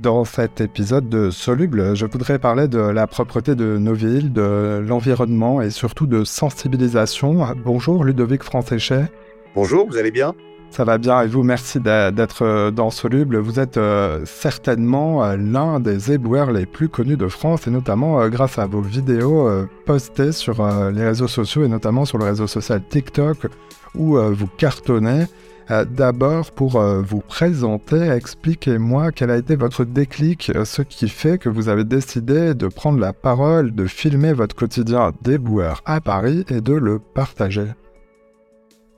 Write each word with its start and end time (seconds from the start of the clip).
Dans 0.00 0.24
cet 0.24 0.62
épisode 0.62 1.10
de 1.10 1.28
Soluble, 1.30 1.94
je 1.94 2.06
voudrais 2.06 2.38
parler 2.38 2.68
de 2.68 2.78
la 2.78 3.06
propreté 3.06 3.54
de 3.54 3.76
nos 3.76 3.92
villes, 3.92 4.32
de 4.32 4.82
l'environnement 4.82 5.60
et 5.60 5.68
surtout 5.68 6.06
de 6.06 6.24
sensibilisation. 6.24 7.46
Bonjour 7.62 8.02
Ludovic 8.02 8.42
Francéchet. 8.42 9.12
Bonjour, 9.54 9.86
vous 9.86 9.98
allez 9.98 10.10
bien? 10.10 10.34
Ça 10.70 10.84
va 10.84 10.96
bien 10.96 11.20
et 11.20 11.26
vous, 11.26 11.42
merci 11.42 11.80
d'être 11.80 12.42
euh, 12.42 12.70
dans 12.70 12.88
Soluble. 12.88 13.36
Vous 13.36 13.60
êtes 13.60 13.76
euh, 13.76 14.24
certainement 14.24 15.22
euh, 15.22 15.36
l'un 15.36 15.80
des 15.80 16.12
éboueurs 16.12 16.50
les 16.50 16.64
plus 16.64 16.88
connus 16.88 17.18
de 17.18 17.28
France 17.28 17.66
et 17.66 17.70
notamment 17.70 18.26
grâce 18.28 18.58
à 18.58 18.64
vos 18.64 18.80
vidéos 18.80 19.50
postées 19.84 20.32
sur 20.32 20.66
les 20.92 21.04
réseaux 21.04 21.28
sociaux 21.28 21.62
et 21.62 21.68
notamment 21.68 22.06
sur 22.06 22.16
le 22.16 22.24
réseau 22.24 22.46
social 22.46 22.80
TikTok 22.88 23.48
où 23.94 24.16
vous 24.16 24.46
cartonnez. 24.56 25.26
D'abord, 25.70 26.50
pour 26.50 26.80
vous 26.80 27.20
présenter, 27.20 28.08
expliquez-moi 28.10 29.12
quel 29.12 29.30
a 29.30 29.36
été 29.36 29.54
votre 29.54 29.84
déclic, 29.84 30.50
ce 30.64 30.82
qui 30.82 31.08
fait 31.08 31.38
que 31.38 31.48
vous 31.48 31.68
avez 31.68 31.84
décidé 31.84 32.54
de 32.54 32.66
prendre 32.66 32.98
la 32.98 33.12
parole, 33.12 33.72
de 33.72 33.86
filmer 33.86 34.32
votre 34.32 34.56
quotidien 34.56 35.12
d'éboueur 35.22 35.80
à 35.84 36.00
Paris 36.00 36.44
et 36.48 36.60
de 36.60 36.74
le 36.74 36.98
partager. 36.98 37.68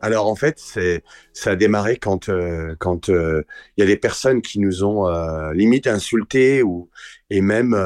Alors 0.02 0.26
en 0.26 0.34
fait, 0.34 0.58
ça 1.32 1.50
a 1.50 1.56
démarré 1.56 1.96
quand 1.96 2.28
euh, 2.28 2.74
quand 2.80 3.08
euh, 3.08 3.44
il 3.76 3.82
y 3.82 3.84
a 3.84 3.86
des 3.86 3.96
personnes 3.96 4.42
qui 4.42 4.58
nous 4.58 4.82
ont 4.82 5.08
euh, 5.08 5.52
limite 5.52 5.86
insultés 5.86 6.60
ou 6.62 6.90
et 7.30 7.40
même 7.40 7.76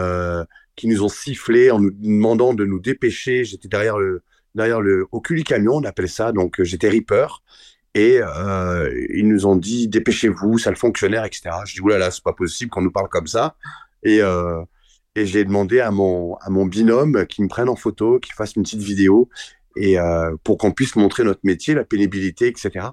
qui 0.77 0.89
nous 0.89 1.03
ont 1.03 1.09
sifflé 1.09 1.71
en 1.71 1.79
nous 1.79 1.91
demandant 1.91 2.55
de 2.55 2.65
nous 2.65 2.81
dépêcher. 2.81 3.45
J'étais 3.45 3.69
derrière 3.69 3.99
le 3.99 4.23
derrière 4.55 4.81
le 4.81 5.07
au 5.13 5.21
cul 5.21 5.37
du 5.37 5.45
camion, 5.45 5.75
on 5.75 5.85
appelle 5.85 6.09
ça. 6.09 6.33
Donc 6.33 6.63
j'étais 6.63 6.89
Reaper 6.89 7.43
et 7.99 8.21
ils 9.15 9.27
nous 9.27 9.47
ont 9.47 9.57
dit 9.57 9.89
dépêchez-vous, 9.89 10.59
ça 10.59 10.71
le 10.71 10.77
fonctionnaire, 10.77 11.25
etc. 11.25 11.51
Je 11.65 11.75
dis 11.75 11.81
oulala, 11.81 12.11
c'est 12.11 12.23
pas 12.23 12.35
possible 12.35 12.71
qu'on 12.71 12.83
nous 12.83 12.91
parle 12.91 13.09
comme 13.09 13.27
ça. 13.27 13.57
Et 14.03 14.21
et 15.15 15.25
j'ai 15.25 15.45
demandé 15.45 15.81
à 15.81 15.91
mon 15.91 16.35
à 16.37 16.51
mon 16.51 16.67
binôme 16.67 17.27
qui 17.27 17.43
me 17.43 17.49
prenne 17.49 17.71
en 17.71 17.77
photo, 17.77 18.21
qu'il 18.21 18.35
fasse 18.35 18.55
une 18.55 18.65
petite 18.65 18.83
vidéo 18.83 19.31
et 19.77 19.99
euh, 19.99 20.35
pour 20.43 20.59
qu'on 20.59 20.73
puisse 20.73 20.97
montrer 20.97 21.23
notre 21.23 21.41
métier, 21.45 21.75
la 21.75 21.85
pénibilité, 21.85 22.49
etc. 22.49 22.89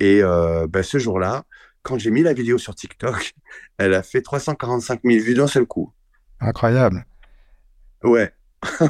Et 0.00 0.22
euh, 0.22 0.66
ben, 0.66 0.82
ce 0.82 0.98
jour-là, 0.98 1.44
quand 1.82 1.98
j'ai 1.98 2.10
mis 2.10 2.22
la 2.22 2.32
vidéo 2.32 2.58
sur 2.58 2.74
TikTok, 2.74 3.34
elle 3.78 3.94
a 3.94 4.02
fait 4.02 4.22
345 4.22 5.00
000 5.04 5.22
vues 5.22 5.34
d'un 5.34 5.46
seul 5.46 5.66
coup. 5.66 5.92
Incroyable. 6.40 7.06
Ouais. 8.02 8.32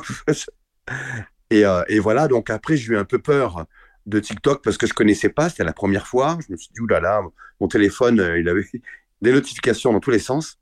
et, 1.51 1.65
euh, 1.67 1.83
et, 1.89 1.99
voilà, 1.99 2.29
donc 2.29 2.51
après, 2.51 2.77
j'ai 2.77 2.93
eu 2.93 2.97
un 2.97 3.05
peu 3.05 3.19
peur 3.19 3.67
de 4.07 4.21
TikTok 4.21 4.63
parce 4.63 4.79
que 4.79 4.87
je 4.87 4.95
connaissais 4.95 5.29
pas, 5.29 5.49
c'était 5.49 5.65
la 5.65 5.73
première 5.73 6.07
fois. 6.07 6.39
Je 6.47 6.53
me 6.53 6.57
suis 6.57 6.71
dit, 6.73 6.81
oulala, 6.81 7.21
mon 7.61 7.69
téléphone, 7.69 8.21
euh, 8.21 8.39
il 8.39 8.49
avait 8.49 8.65
des 9.23 9.33
notifications 9.33 9.93
dans 9.93 10.01
tous 10.01 10.11
les 10.11 10.19
sens. 10.19 10.59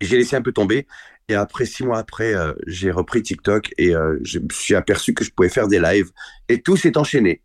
J'ai 0.00 0.16
laissé 0.16 0.36
un 0.36 0.42
peu 0.42 0.52
tomber. 0.52 0.86
Et 1.28 1.34
après, 1.34 1.64
six 1.64 1.84
mois 1.84 1.98
après, 1.98 2.34
euh, 2.34 2.52
j'ai 2.66 2.90
repris 2.90 3.22
TikTok 3.22 3.70
et 3.78 3.94
euh, 3.94 4.18
je 4.22 4.38
me 4.38 4.48
suis 4.50 4.74
aperçu 4.74 5.14
que 5.14 5.24
je 5.24 5.30
pouvais 5.30 5.48
faire 5.48 5.68
des 5.68 5.80
lives. 5.80 6.10
Et 6.48 6.60
tout 6.60 6.76
s'est 6.76 6.98
enchaîné. 6.98 7.42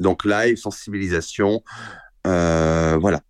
Donc 0.00 0.24
live, 0.24 0.56
sensibilisation, 0.56 1.62
voilà. 2.24 3.22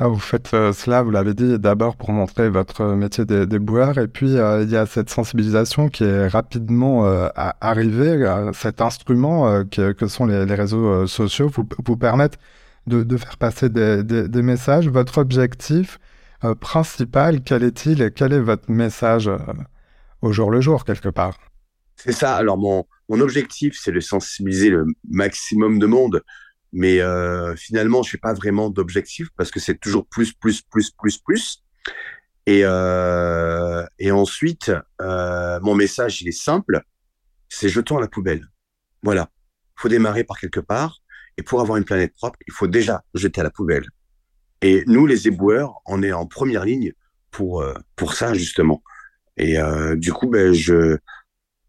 Ah, 0.00 0.08
vous 0.08 0.18
faites 0.18 0.48
cela, 0.48 1.02
vous 1.02 1.12
l'avez 1.12 1.34
dit, 1.34 1.58
d'abord 1.58 1.96
pour 1.96 2.10
montrer 2.10 2.50
votre 2.50 2.84
métier 2.94 3.24
des, 3.24 3.46
des 3.46 3.60
boueurs, 3.60 3.96
et 3.98 4.08
puis 4.08 4.26
il 4.30 4.68
y 4.70 4.76
a 4.76 4.86
cette 4.86 5.08
sensibilisation 5.08 5.88
qui 5.88 6.02
est 6.02 6.26
rapidement 6.26 7.04
arrivée, 7.60 8.50
cet 8.54 8.80
instrument 8.80 9.64
que, 9.64 10.06
sont 10.08 10.26
les, 10.26 10.42
réseaux 10.54 11.06
sociaux 11.06 11.48
vous, 11.48 11.64
vous 11.86 11.96
de, 12.86 13.16
faire 13.16 13.36
passer 13.36 13.68
des, 13.68 14.42
messages. 14.42 14.88
Votre 14.88 15.18
objectif, 15.18 15.98
euh, 16.44 16.54
principal, 16.54 17.42
quel 17.42 17.62
est-il 17.62 18.02
et 18.02 18.10
quel 18.10 18.32
est 18.32 18.40
votre 18.40 18.70
message 18.70 19.28
euh, 19.28 19.38
au 20.22 20.32
jour 20.32 20.50
le 20.50 20.60
jour, 20.60 20.84
quelque 20.84 21.08
part? 21.08 21.38
C'est 21.96 22.12
ça. 22.12 22.36
Alors, 22.36 22.58
mon, 22.58 22.84
mon 23.08 23.20
objectif, 23.20 23.78
c'est 23.80 23.92
de 23.92 24.00
sensibiliser 24.00 24.70
le 24.70 24.86
maximum 25.08 25.78
de 25.78 25.86
monde. 25.86 26.22
Mais 26.74 27.00
euh, 27.00 27.56
finalement, 27.56 28.02
je 28.02 28.14
n'ai 28.14 28.20
pas 28.20 28.34
vraiment 28.34 28.68
d'objectif 28.68 29.28
parce 29.36 29.50
que 29.50 29.60
c'est 29.60 29.78
toujours 29.78 30.06
plus, 30.06 30.34
plus, 30.34 30.60
plus, 30.60 30.90
plus, 30.90 31.18
plus. 31.18 31.64
Et, 32.46 32.60
et 32.60 34.10
ensuite, 34.10 34.70
mon 35.00 35.74
message, 35.74 36.20
il 36.20 36.28
est 36.28 36.38
simple. 36.38 36.82
C'est 37.48 37.70
jetons 37.70 37.96
à 37.96 38.00
la 38.02 38.08
poubelle. 38.08 38.46
Voilà. 39.02 39.30
Il 39.78 39.80
faut 39.80 39.88
démarrer 39.88 40.24
par 40.24 40.38
quelque 40.38 40.60
part. 40.60 41.00
Et 41.36 41.42
pour 41.42 41.60
avoir 41.60 41.78
une 41.78 41.84
planète 41.84 42.12
propre, 42.14 42.38
il 42.46 42.52
faut 42.52 42.66
déjà 42.66 43.02
jeter 43.14 43.40
à 43.40 43.44
la 43.44 43.50
poubelle. 43.50 43.86
Et 44.62 44.84
nous, 44.86 45.06
les 45.06 45.28
éboueurs, 45.28 45.80
on 45.86 46.02
est 46.02 46.12
en 46.12 46.26
première 46.26 46.64
ligne 46.64 46.92
pour 47.30 47.60
euh, 47.60 47.74
pour 47.96 48.14
ça 48.14 48.34
justement. 48.34 48.82
Et 49.36 49.58
euh, 49.58 49.96
du 49.96 50.12
coup, 50.12 50.28
ben, 50.28 50.52
je 50.52 50.98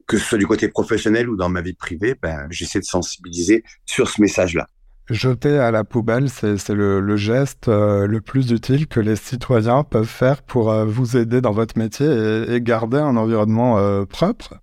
que 0.07 0.17
ce 0.17 0.23
soit 0.23 0.37
du 0.37 0.45
côté 0.45 0.69
professionnel 0.69 1.27
ou 1.29 1.35
dans 1.35 1.49
ma 1.49 1.61
vie 1.61 1.73
privée, 1.73 2.15
ben, 2.21 2.47
j'essaie 2.51 2.79
de 2.79 2.85
sensibiliser 2.85 3.63
sur 3.85 4.07
ce 4.09 4.21
message-là. 4.21 4.69
Jeter 5.09 5.59
à 5.59 5.71
la 5.71 5.83
poubelle, 5.83 6.29
c'est 6.29 6.69
le, 6.69 7.15
geste 7.15 7.67
euh, 7.67 8.07
le 8.07 8.21
plus 8.21 8.51
utile 8.51 8.87
que 8.87 8.99
les 8.99 9.15
citoyens 9.15 9.83
peuvent 9.83 10.05
faire 10.05 10.41
pour 10.41 10.73
vous 10.85 11.15
aider 11.15 11.41
dans 11.41 11.51
votre 11.51 11.77
métier 11.77 12.07
et, 12.49 12.61
garder 12.61 12.97
un 12.97 13.15
environnement 13.15 14.05
propre. 14.05 14.55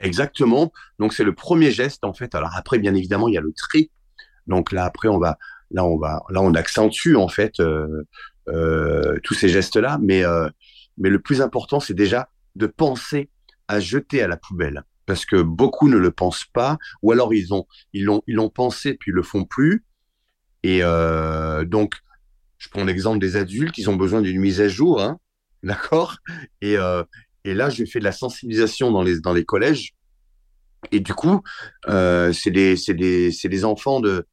Exactement. 0.00 0.72
Donc 0.98 1.12
c'est 1.12 1.24
le 1.24 1.34
premier 1.34 1.70
geste 1.70 2.04
en 2.04 2.14
fait. 2.14 2.34
Alors 2.34 2.52
après, 2.56 2.78
bien 2.78 2.94
évidemment, 2.94 3.28
il 3.28 3.34
y 3.34 3.38
a 3.38 3.42
le 3.42 3.52
tri. 3.52 3.90
Donc 4.46 4.72
là, 4.72 4.84
après, 4.84 5.08
on 5.08 5.18
va 5.18 5.36
là 5.70 5.84
on 5.84 5.98
va 5.98 6.22
là 6.30 6.40
on 6.42 6.54
accentue 6.54 7.16
en 7.16 7.28
fait 7.28 7.60
euh, 7.60 8.04
euh, 8.48 9.18
tous 9.22 9.34
ces 9.34 9.48
gestes 9.48 9.76
là 9.76 9.98
mais 10.00 10.24
euh, 10.24 10.48
mais 10.98 11.10
le 11.10 11.20
plus 11.20 11.42
important 11.42 11.80
c'est 11.80 11.94
déjà 11.94 12.28
de 12.54 12.66
penser 12.66 13.30
à 13.68 13.80
jeter 13.80 14.22
à 14.22 14.28
la 14.28 14.36
poubelle 14.36 14.84
parce 15.06 15.24
que 15.24 15.40
beaucoup 15.40 15.88
ne 15.88 15.96
le 15.96 16.10
pensent 16.10 16.44
pas 16.52 16.78
ou 17.02 17.12
alors 17.12 17.32
ils 17.32 17.54
ont 17.54 17.66
ils 17.92 18.04
l'ont 18.04 18.22
ils 18.26 18.34
l'ont 18.34 18.50
pensé 18.50 18.94
puis 18.94 19.10
ils 19.10 19.14
le 19.14 19.22
font 19.22 19.44
plus 19.44 19.84
et 20.62 20.80
donc 20.80 21.94
je 22.58 22.68
prends 22.68 22.84
l'exemple 22.84 23.18
des 23.18 23.36
adultes 23.36 23.78
ils 23.78 23.88
ont 23.88 23.96
besoin 23.96 24.20
d'une 24.20 24.40
mise 24.40 24.60
à 24.60 24.68
jour 24.68 25.00
hein, 25.00 25.18
d'accord? 25.62 26.18
Et 26.60 26.76
et 27.44 27.54
là 27.54 27.70
je 27.70 27.84
fais 27.84 28.00
de 28.00 28.04
la 28.04 28.12
sensibilisation 28.12 28.90
dans 28.90 29.02
les 29.02 29.20
dans 29.20 29.32
les 29.32 29.44
collèges 29.44 29.94
et 30.90 31.00
du 31.00 31.14
coup 31.14 31.42
c'est 31.86 32.50
des 32.50 32.76
c'est 32.76 32.94
des 32.94 33.30
des 33.30 33.64
enfants 33.64 34.00
de 34.00 34.26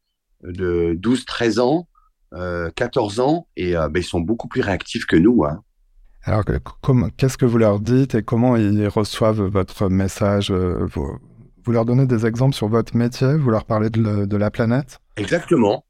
de 0.44 0.94
12, 0.96 1.24
13 1.24 1.58
ans, 1.58 1.88
14 2.32 3.18
euh, 3.18 3.22
ans, 3.22 3.48
et 3.56 3.76
euh, 3.76 3.88
ben, 3.88 4.00
ils 4.00 4.06
sont 4.06 4.20
beaucoup 4.20 4.48
plus 4.48 4.60
réactifs 4.60 5.06
que 5.06 5.16
nous. 5.16 5.44
Hein. 5.44 5.62
Alors, 6.26 6.42
qu'est-ce 7.18 7.36
que 7.36 7.44
vous 7.44 7.58
leur 7.58 7.80
dites 7.80 8.14
et 8.14 8.22
comment 8.22 8.56
ils 8.56 8.88
reçoivent 8.88 9.42
votre 9.42 9.90
message 9.90 10.50
euh, 10.50 10.86
vous, 10.86 11.20
leur 11.72 11.84
donnez 11.84 12.06
des 12.06 12.24
exemples 12.24 12.54
sur 12.54 12.68
votre 12.68 12.96
métier 12.96 13.34
Vous 13.34 13.50
leur 13.50 13.66
parlez 13.66 13.90
de, 13.90 14.36
la 14.36 14.50
planète? 14.50 15.00
Exactement. 15.16 15.84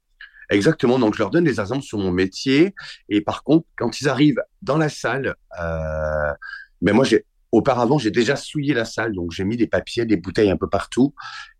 Exactement. 0.49 0.99
Donc, 0.99 1.13
je 1.13 1.19
leur 1.19 1.29
donne 1.29 1.45
des 1.45 1.61
exemples 1.61 1.83
sur 1.83 1.99
mon 1.99 2.11
métier. 2.11 2.75
Et 3.07 3.21
par 3.21 3.43
contre, 3.43 3.65
quand 3.77 4.01
ils 4.01 4.09
arrivent 4.09 4.41
dans 4.61 4.77
la 4.77 4.89
salle, 4.89 5.35
euh, 5.61 6.33
ben 6.81 6.93
moi, 6.93 7.05
auparavant, 7.53 7.97
j'ai 7.97 8.11
déjà 8.11 8.35
souillé 8.35 8.73
la 8.73 8.85
salle. 8.85 9.13
Donc, 9.13 9.31
j'ai 9.31 9.45
mis 9.45 9.55
des 9.55 9.67
papiers, 9.67 10.05
des 10.05 10.17
bouteilles 10.17 10.51
un 10.51 10.57
peu 10.57 10.67
partout. 10.67 11.15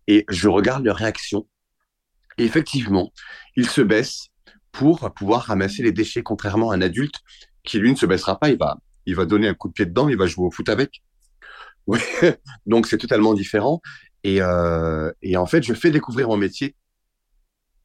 Et 0.06 0.26
je 0.28 0.48
regarde 0.48 0.84
leur 0.84 0.96
réaction. 0.96 1.46
Et 2.36 2.44
effectivement, 2.44 3.10
il 3.56 3.66
se 3.66 3.80
baisse 3.80 4.28
pour 4.70 5.10
pouvoir 5.14 5.44
ramasser 5.44 5.82
les 5.82 5.92
déchets, 5.92 6.22
contrairement 6.22 6.70
à 6.70 6.76
un 6.76 6.82
adulte 6.82 7.22
qui, 7.66 7.78
lui, 7.78 7.90
ne 7.90 7.96
se 7.96 8.06
baissera 8.06 8.38
pas. 8.38 8.48
Il 8.48 8.58
va, 8.58 8.78
il 9.04 9.14
va 9.14 9.26
donner 9.26 9.48
un 9.48 9.54
coup 9.54 9.68
de 9.68 9.74
pied 9.74 9.86
dedans, 9.86 10.08
il 10.08 10.16
va 10.16 10.26
jouer 10.26 10.46
au 10.46 10.50
foot 10.50 10.68
avec. 10.68 11.02
Oui. 11.88 12.00
Donc, 12.66 12.88
c'est 12.88 12.98
totalement 12.98 13.32
différent. 13.32 13.80
Et, 14.24 14.42
euh, 14.42 15.12
et 15.22 15.36
en 15.36 15.46
fait, 15.46 15.62
je 15.62 15.72
fais 15.72 15.92
découvrir 15.92 16.26
mon 16.26 16.36
métier. 16.36 16.74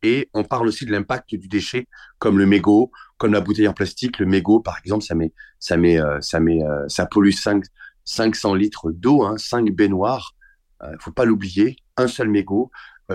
Et 0.04 0.30
on 0.34 0.44
parle 0.44 0.68
aussi 0.68 0.86
de 0.86 0.92
l'impact 0.92 1.36
du 1.36 1.48
déchet, 1.48 1.88
comme 2.18 2.40
le 2.40 2.46
mégot, 2.46 2.92
comme 3.18 3.34
la 3.34 3.42
bouteille 3.42 3.68
en 3.68 3.74
plastique. 3.74 4.18
Le 4.18 4.26
mégot, 4.26 4.60
par 4.60 4.78
exemple, 4.80 5.04
ça 5.04 5.14
met, 5.14 5.32
ça 5.60 5.78
met, 5.78 6.02
euh, 6.02 6.20
ça 6.22 6.40
met, 6.40 6.64
euh, 6.64 6.88
ça 6.88 7.06
pollue 7.06 7.32
5, 7.32 7.64
500 8.06 8.56
litres 8.56 8.92
d'eau, 8.92 9.24
hein, 9.24 9.38
5 9.38 9.70
baignoires. 9.72 10.36
Euh, 10.82 10.96
faut 11.00 11.12
pas 11.12 11.26
l'oublier. 11.26 11.76
Un 11.98 12.08
seul 12.08 12.30
mégot. 12.30 12.72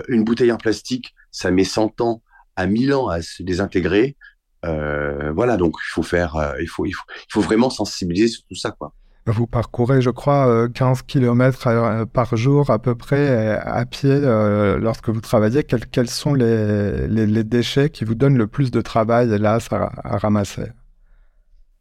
Une 0.07 0.23
bouteille 0.23 0.51
en 0.51 0.57
plastique, 0.57 1.15
ça 1.31 1.49
met 1.49 1.63
100 1.63 2.01
ans 2.01 2.21
à 2.55 2.67
1000 2.67 2.93
ans 2.93 3.07
à 3.07 3.23
se 3.23 3.41
désintégrer. 3.41 4.15
Euh, 4.65 5.31
voilà, 5.33 5.57
donc 5.57 5.75
il 5.85 5.91
faut 5.91 6.03
faire, 6.03 6.35
euh, 6.35 6.53
il, 6.61 6.67
faut, 6.67 6.85
il, 6.85 6.93
faut, 6.93 7.05
il 7.09 7.31
faut 7.31 7.41
vraiment 7.41 7.69
sensibiliser 7.69 8.27
sur 8.27 8.43
tout 8.47 8.55
ça, 8.55 8.71
quoi. 8.71 8.93
Vous 9.25 9.45
parcourez, 9.45 10.01
je 10.01 10.09
crois, 10.09 10.69
15 10.69 11.01
km 11.01 12.05
par 12.13 12.37
jour 12.37 12.69
à 12.69 12.79
peu 12.79 12.95
près 12.95 13.59
à 13.59 13.85
pied 13.85 14.21
lorsque 14.79 15.09
vous 15.09 15.19
travaillez. 15.19 15.65
Quels, 15.65 16.09
sont 16.09 16.33
les, 16.33 17.09
les, 17.09 17.27
les, 17.27 17.43
déchets 17.43 17.89
qui 17.89 18.05
vous 18.05 18.15
donnent 18.15 18.37
le 18.37 18.47
plus 18.47 18.71
de 18.71 18.79
travail, 18.79 19.29
hélas, 19.33 19.67
à, 19.73 19.91
à 20.01 20.17
ramasser? 20.17 20.67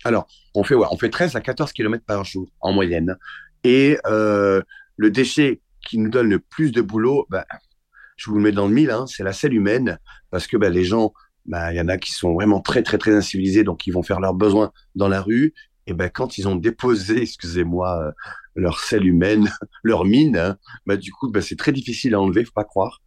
Alors, 0.06 0.28
on 0.54 0.62
fait, 0.62 0.74
ouais, 0.74 0.86
on 0.90 0.96
fait 0.96 1.10
13 1.10 1.36
à 1.36 1.40
14 1.40 1.72
km 1.72 2.04
par 2.04 2.24
jour 2.24 2.48
en 2.60 2.72
moyenne. 2.72 3.16
Et 3.64 3.98
euh, 4.06 4.62
le 4.96 5.10
déchet 5.10 5.60
qui 5.80 5.98
nous 5.98 6.10
donne 6.10 6.28
le 6.28 6.38
plus 6.38 6.70
de 6.70 6.80
boulot, 6.80 7.26
bah, 7.28 7.44
je 8.16 8.30
vous 8.30 8.36
le 8.36 8.42
mets 8.42 8.52
dans 8.52 8.68
le 8.68 8.72
mille, 8.72 8.92
hein, 8.92 9.06
c'est 9.08 9.24
la 9.24 9.32
selle 9.32 9.52
humaine, 9.52 9.98
parce 10.30 10.46
que 10.46 10.56
ben, 10.56 10.72
les 10.72 10.84
gens 10.84 11.12
bah, 11.46 11.72
il 11.72 11.76
y 11.76 11.80
en 11.80 11.88
a 11.88 11.98
qui 11.98 12.12
sont 12.12 12.34
vraiment 12.34 12.60
très, 12.60 12.82
très, 12.82 12.98
très 12.98 13.14
incivilisés, 13.14 13.64
donc 13.64 13.86
ils 13.86 13.92
vont 13.92 14.02
faire 14.02 14.20
leurs 14.20 14.34
besoins 14.34 14.72
dans 14.94 15.08
la 15.08 15.20
rue. 15.20 15.54
Et 15.86 15.94
ben, 15.94 16.10
quand 16.10 16.38
ils 16.38 16.48
ont 16.48 16.56
déposé, 16.56 17.22
excusez-moi, 17.22 18.02
euh, 18.02 18.12
leur 18.54 18.80
sel 18.80 19.06
humaine, 19.06 19.50
leur 19.82 20.04
mine, 20.04 20.36
hein, 20.36 20.56
bah, 20.86 20.96
du 20.96 21.12
coup, 21.12 21.30
bah, 21.30 21.40
c'est 21.40 21.56
très 21.56 21.72
difficile 21.72 22.14
à 22.14 22.20
enlever, 22.20 22.44
faut 22.44 22.52
pas 22.52 22.64
croire. 22.64 23.00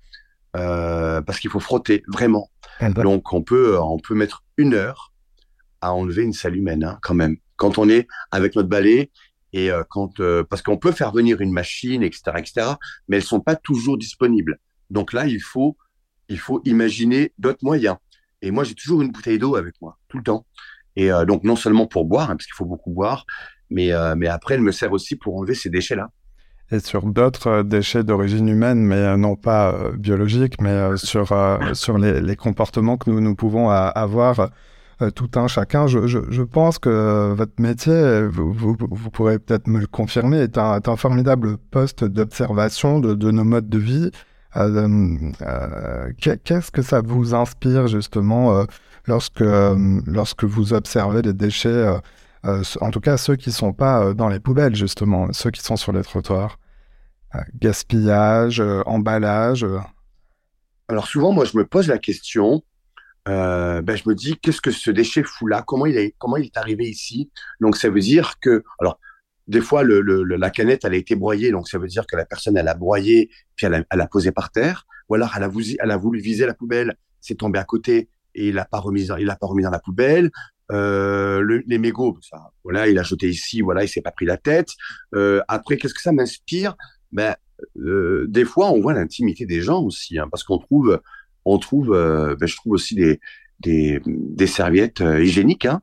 Euh, 0.55 1.21
parce 1.21 1.39
qu'il 1.39 1.51
faut 1.51 1.59
frotter 1.59 2.03
vraiment. 2.07 2.49
Donc 2.95 3.33
on 3.33 3.43
peut 3.43 3.77
on 3.77 3.99
peut 3.99 4.15
mettre 4.15 4.43
une 4.57 4.73
heure 4.73 5.13
à 5.81 5.93
enlever 5.93 6.23
une 6.23 6.33
selle 6.33 6.55
humaine 6.55 6.83
hein, 6.83 6.97
quand 7.03 7.13
même. 7.13 7.37
Quand 7.55 7.77
on 7.77 7.87
est 7.87 8.07
avec 8.31 8.55
notre 8.55 8.69
balai 8.69 9.11
et 9.53 9.69
euh, 9.69 9.83
quand 9.87 10.19
euh, 10.19 10.43
parce 10.43 10.61
qu'on 10.61 10.77
peut 10.77 10.91
faire 10.91 11.11
venir 11.11 11.41
une 11.41 11.51
machine, 11.51 12.01
etc., 12.01 12.31
etc., 12.37 12.67
mais 13.07 13.17
elles 13.17 13.23
sont 13.23 13.41
pas 13.41 13.55
toujours 13.55 13.97
disponibles. 13.97 14.59
Donc 14.89 15.13
là, 15.13 15.27
il 15.27 15.41
faut 15.41 15.77
il 16.29 16.39
faut 16.39 16.61
imaginer 16.65 17.31
d'autres 17.37 17.63
moyens. 17.63 17.97
Et 18.41 18.51
moi, 18.51 18.63
j'ai 18.63 18.75
toujours 18.75 19.01
une 19.01 19.11
bouteille 19.11 19.39
d'eau 19.39 19.55
avec 19.55 19.75
moi 19.81 19.97
tout 20.07 20.17
le 20.17 20.23
temps. 20.23 20.45
Et 20.95 21.11
euh, 21.11 21.25
donc 21.25 21.43
non 21.43 21.55
seulement 21.55 21.87
pour 21.87 22.05
boire, 22.05 22.29
hein, 22.29 22.35
parce 22.35 22.45
qu'il 22.45 22.55
faut 22.55 22.65
beaucoup 22.65 22.91
boire, 22.91 23.25
mais 23.69 23.91
mais 24.17 24.27
après, 24.27 24.55
elle 24.55 24.61
me 24.61 24.71
sert 24.71 24.91
aussi 24.91 25.15
pour 25.15 25.37
enlever 25.37 25.55
ces 25.55 25.69
déchets-là 25.69 26.09
et 26.71 26.79
sur 26.79 27.01
d'autres 27.01 27.63
déchets 27.63 28.03
d'origine 28.03 28.47
humaine, 28.47 28.85
mais 28.85 29.17
non 29.17 29.35
pas 29.35 29.75
biologiques, 29.97 30.61
mais 30.61 30.95
sur, 30.97 31.35
sur 31.73 31.97
les, 31.97 32.21
les, 32.21 32.35
comportements 32.35 32.95
que 32.95 33.09
nous, 33.09 33.21
nous 33.21 33.33
pouvons 33.33 33.71
avoir 33.71 34.51
euh, 35.01 35.11
tout 35.11 35.29
un 35.35 35.47
chacun. 35.47 35.87
Je, 35.87 36.07
je, 36.07 36.19
je, 36.29 36.43
pense 36.43 36.77
que 36.77 37.33
votre 37.33 37.53
métier, 37.59 38.27
vous, 38.27 38.51
vous, 38.51 38.75
vous 38.77 39.09
pourrez 39.09 39.39
peut-être 39.39 39.67
me 39.67 39.79
le 39.79 39.87
confirmer, 39.87 40.39
est 40.39 40.57
un, 40.57 40.75
est 40.75 40.89
un 40.89 40.97
formidable 40.97 41.57
poste 41.57 42.03
d'observation 42.03 42.99
de, 42.99 43.13
de, 43.13 43.31
nos 43.31 43.45
modes 43.45 43.69
de 43.69 43.77
vie. 43.77 44.11
Euh, 44.57 45.31
euh, 45.41 46.11
Qu'est-ce 46.17 46.71
que 46.71 46.81
ça 46.81 47.01
vous 47.01 47.35
inspire 47.35 47.87
justement 47.87 48.57
euh, 48.57 48.65
lorsque, 49.05 49.41
lorsque 49.41 50.43
vous 50.43 50.73
observez 50.73 51.21
les 51.21 51.33
déchets, 51.33 51.99
en 52.43 52.91
tout 52.91 52.99
cas 52.99 53.17
ceux 53.17 53.35
qui 53.35 53.51
sont 53.51 53.73
pas 53.73 54.13
dans 54.13 54.29
les 54.29 54.39
poubelles 54.39 54.75
justement, 54.75 55.31
ceux 55.33 55.51
qui 55.51 55.61
sont 55.61 55.75
sur 55.75 55.91
les 55.91 56.03
trottoirs? 56.03 56.59
Gaspillage, 57.59 58.59
emballage 58.87 59.65
Alors 60.87 61.07
souvent, 61.07 61.31
moi, 61.31 61.45
je 61.45 61.57
me 61.57 61.65
pose 61.65 61.87
la 61.87 61.99
question, 61.99 62.63
ben, 63.25 63.95
je 63.95 64.09
me 64.09 64.15
dis 64.15 64.37
qu'est-ce 64.37 64.61
que 64.61 64.71
ce 64.71 64.89
déchet 64.89 65.23
fout 65.23 65.49
là 65.49 65.63
Comment 65.65 65.85
il 65.85 65.97
est 65.97 66.15
comment 66.17 66.37
il 66.37 66.45
est 66.45 66.57
arrivé 66.57 66.85
ici? 66.85 67.29
Donc 67.61 67.77
ça 67.77 67.89
veut 67.89 67.99
dire 67.99 68.39
que 68.39 68.63
alors 68.79 68.99
des 69.49 69.61
fois 69.61 69.83
la 69.83 70.49
canette 70.51 70.85
elle 70.85 70.93
a 70.93 70.97
été 70.97 71.15
broyée. 71.15 71.51
Donc 71.51 71.67
ça 71.67 71.77
veut 71.77 71.87
dire 71.87 72.05
que 72.07 72.15
la 72.15 72.25
personne 72.25 72.55
elle 72.55 72.67
a 72.67 72.75
broyé 72.75 73.29
puis 73.55 73.65
elle 73.65 73.85
a, 73.89 74.07
posé 74.07 74.31
par 74.31 74.51
terre. 74.51 74.85
Ou 75.09 75.15
alors 75.15 75.33
elle 75.35 75.43
a 75.91 75.97
voulu, 75.97 76.19
viser 76.19 76.45
la 76.45 76.53
poubelle 76.53 76.95
c'est 77.19 77.35
tombé 77.35 77.59
à 77.59 77.65
côté 77.65 78.07
et 78.35 78.49
il 78.49 78.59
a 78.59 78.65
pas 78.65 78.79
remis 78.79 79.07
il 79.19 79.29
a 79.29 79.35
pas 79.35 79.47
remis 79.47 79.63
dans 79.63 79.71
la 79.71 79.79
poubelle. 79.79 80.31
Euh, 80.71 81.41
le, 81.41 81.63
les 81.65 81.79
mégots 81.79 82.19
ça 82.21 82.51
voilà 82.63 82.87
il 82.87 82.99
a 82.99 83.01
jeté 83.01 83.27
ici 83.27 83.61
voilà 83.61 83.83
il 83.83 83.87
s'est 83.87 84.01
pas 84.01 84.11
pris 84.11 84.25
la 84.25 84.37
tête. 84.37 84.69
Euh, 85.15 85.41
après 85.47 85.77
qu'est-ce 85.77 85.95
que 85.95 86.01
ça 86.01 86.11
m'inspire? 86.11 86.75
Ben 87.11 87.35
euh, 87.77 88.25
des 88.29 88.45
fois 88.45 88.71
on 88.71 88.79
voit 88.79 88.93
l'intimité 88.93 89.47
des 89.47 89.61
gens 89.61 89.81
aussi 89.81 90.19
hein, 90.19 90.27
parce 90.29 90.43
qu'on 90.43 90.59
trouve 90.59 91.01
on 91.45 91.57
trouve, 91.57 91.89
ben, 91.89 92.45
je 92.45 92.55
trouve 92.55 92.73
aussi 92.73 92.95
des, 93.59 94.45
serviettes 94.45 94.99
hygiéniques, 94.99 95.65
hein, 95.65 95.81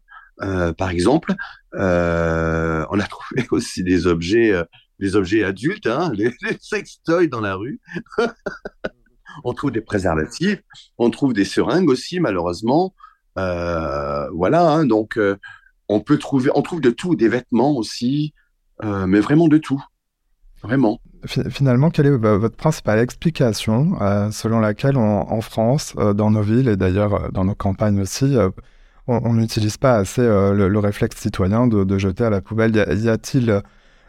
par 0.74 0.90
exemple. 0.90 1.34
On 1.76 3.00
a 3.00 3.06
trouvé 3.11 3.46
aussi 3.50 3.82
des 3.82 4.06
objets, 4.06 4.52
des 4.99 5.17
objets 5.17 5.44
adultes, 5.44 5.87
hein, 5.87 6.12
les, 6.14 6.32
sextoys 6.61 7.28
dans 7.28 7.40
la 7.40 7.55
rue. 7.55 7.81
on 9.44 9.52
trouve 9.52 9.70
des 9.70 9.81
préservatifs, 9.81 10.62
on 10.99 11.11
trouve 11.11 11.32
des 11.32 11.44
seringues 11.44 11.90
aussi, 11.90 12.20
malheureusement. 12.20 12.94
voilà, 13.37 14.69
hein, 14.69 14.87
donc 14.87 15.19
on 15.88 16.00
peut 16.00 16.19
trouver, 16.19 16.50
on 16.55 16.62
trouve 16.62 16.81
de 16.81 16.90
tout, 16.90 17.14
des 17.14 17.28
vêtements 17.28 17.76
aussi, 17.76 18.34
mais 18.82 19.20
vraiment 19.20 19.49
de 19.49 19.58
tout, 19.58 19.82
vraiment 20.62 21.00
finalement, 21.26 21.90
quelle 21.90 22.06
est 22.06 22.17
votre 22.17 22.56
principale 22.56 22.99
explication 22.99 24.00
euh, 24.00 24.31
selon 24.31 24.61
laquelle 24.61 24.96
en 24.96 25.40
France, 25.40 25.94
euh, 25.99 26.14
dans 26.14 26.31
nos 26.31 26.43
villes 26.43 26.69
et 26.69 26.76
d'ailleurs 26.76 27.14
euh, 27.14 27.28
dans 27.31 27.44
nos 27.44 27.55
campagnes 27.55 28.00
aussi, 28.00 28.37
on 29.06 29.35
n'utilise 29.35 29.76
pas 29.76 29.97
assez 29.97 30.23
le, 30.23 30.79
réflexe 30.79 31.17
citoyen 31.17 31.67
de, 31.67 31.99
jeter 31.99 32.25
à 32.25 32.31
la 32.31 32.41
poubelle 32.41 32.75
Y 32.75 33.08
a-t-il 33.08 33.62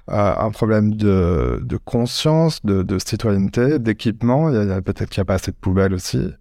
un 0.08 0.52
problème 0.52 0.96
de, 0.96 1.78
conscience, 1.86 2.66
de, 2.66 3.00
citoyenneté, 3.00 3.80
d'équipement? 3.80 4.52
Peut-être 4.82 5.10
qu'il 5.10 5.22
n'y 5.22 5.24
a 5.24 5.26
pas 5.26 5.36
assez 5.36 5.52
de 5.52 5.58
poubelles 5.58 5.94
aussi? 5.94 6.34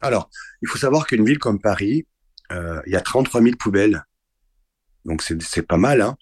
Alors, 0.00 0.28
il 0.60 0.68
faut 0.68 0.78
savoir 0.78 1.06
qu'une 1.06 1.24
ville 1.24 1.38
comme 1.38 1.60
Paris, 1.60 2.06
il 2.50 2.92
y 2.92 2.96
a 2.96 3.00
33 3.00 3.42
000 3.42 3.56
poubelles. 3.56 4.04
Donc 5.04 5.22
c'est 5.22 5.66
pas 5.66 5.76
mal. 5.76 6.00
Hein 6.00 6.16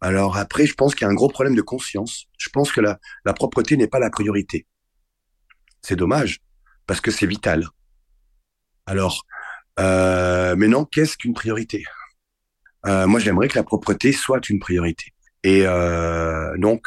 alors 0.00 0.36
après, 0.36 0.66
je 0.66 0.74
pense 0.74 0.94
qu'il 0.94 1.06
y 1.06 1.08
a 1.08 1.10
un 1.10 1.14
gros 1.14 1.28
problème 1.28 1.54
de 1.54 1.62
conscience. 1.62 2.26
Je 2.36 2.50
pense 2.50 2.72
que 2.72 2.82
la, 2.82 2.98
la 3.24 3.32
propreté 3.32 3.76
n'est 3.78 3.88
pas 3.88 3.98
la 3.98 4.10
priorité. 4.10 4.66
C'est 5.80 5.96
dommage, 5.96 6.40
parce 6.86 7.00
que 7.00 7.10
c'est 7.10 7.26
vital. 7.26 7.68
Alors, 8.86 9.24
euh, 9.80 10.54
mais 10.56 10.68
non, 10.68 10.84
qu'est-ce 10.84 11.16
qu'une 11.16 11.34
priorité? 11.34 11.84
Euh, 12.86 13.06
Moi, 13.06 13.20
j'aimerais 13.20 13.48
que 13.48 13.56
la 13.56 13.64
propreté 13.64 14.12
soit 14.12 14.48
une 14.48 14.58
priorité. 14.58 15.12
Et 15.42 15.62
euh, 15.66 16.56
donc, 16.58 16.86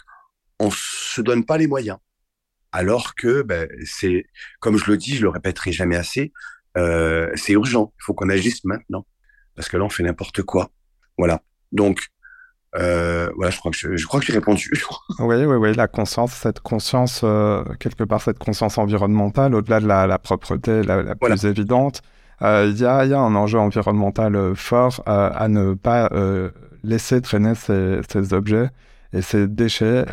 on 0.60 0.70
se 0.72 1.22
donne 1.22 1.46
pas 1.46 1.58
les 1.58 1.68
moyens. 1.68 1.98
Alors 2.72 3.16
que 3.16 3.42
ben, 3.42 3.68
c'est, 3.86 4.26
comme 4.60 4.78
je 4.78 4.90
le 4.92 4.98
dis, 4.98 5.16
je 5.16 5.24
le 5.24 5.30
répéterai 5.30 5.72
jamais 5.72 5.96
assez, 5.96 6.32
euh, 6.78 7.32
c'est 7.36 7.54
urgent. 7.54 7.94
Il 8.00 8.04
faut 8.04 8.14
qu'on 8.14 8.30
agisse 8.30 8.64
maintenant, 8.66 9.06
parce 9.56 9.70
que 9.70 9.78
là, 9.78 9.84
on 9.84 9.90
fait 9.90 10.04
n'importe 10.04 10.44
quoi. 10.44 10.70
Voilà. 11.18 11.42
Donc, 11.72 12.08
euh, 12.76 13.30
voilà, 13.36 13.50
je 13.50 13.58
crois 13.58 13.72
que 13.72 13.98
je, 13.98 14.06
crois 14.06 14.20
que 14.20 14.26
j'ai 14.26 14.34
répondu. 14.34 14.72
oui, 15.20 15.46
oui, 15.46 15.56
oui, 15.56 15.74
la 15.74 15.88
conscience, 15.88 16.34
cette 16.34 16.60
conscience 16.60 17.22
euh, 17.24 17.64
quelque 17.80 18.04
part, 18.04 18.22
cette 18.22 18.38
conscience 18.38 18.78
environnementale, 18.78 19.56
au-delà 19.56 19.80
de 19.80 19.88
la, 19.88 20.20
propreté 20.20 20.84
la, 20.84 21.16
plus 21.16 21.46
évidente, 21.46 22.02
il 22.42 22.78
y, 22.78 22.86
a, 22.86 23.00
un 23.00 23.36
enjeu 23.36 23.60
environnemental 23.60 24.56
fort 24.56 25.02
à 25.06 25.48
ne 25.48 25.74
pas 25.74 26.10
laisser 26.84 27.22
traîner 27.22 27.54
ces, 27.56 28.34
objets 28.34 28.70
et 29.14 29.22
ces 29.22 29.48
déchets. 29.48 30.06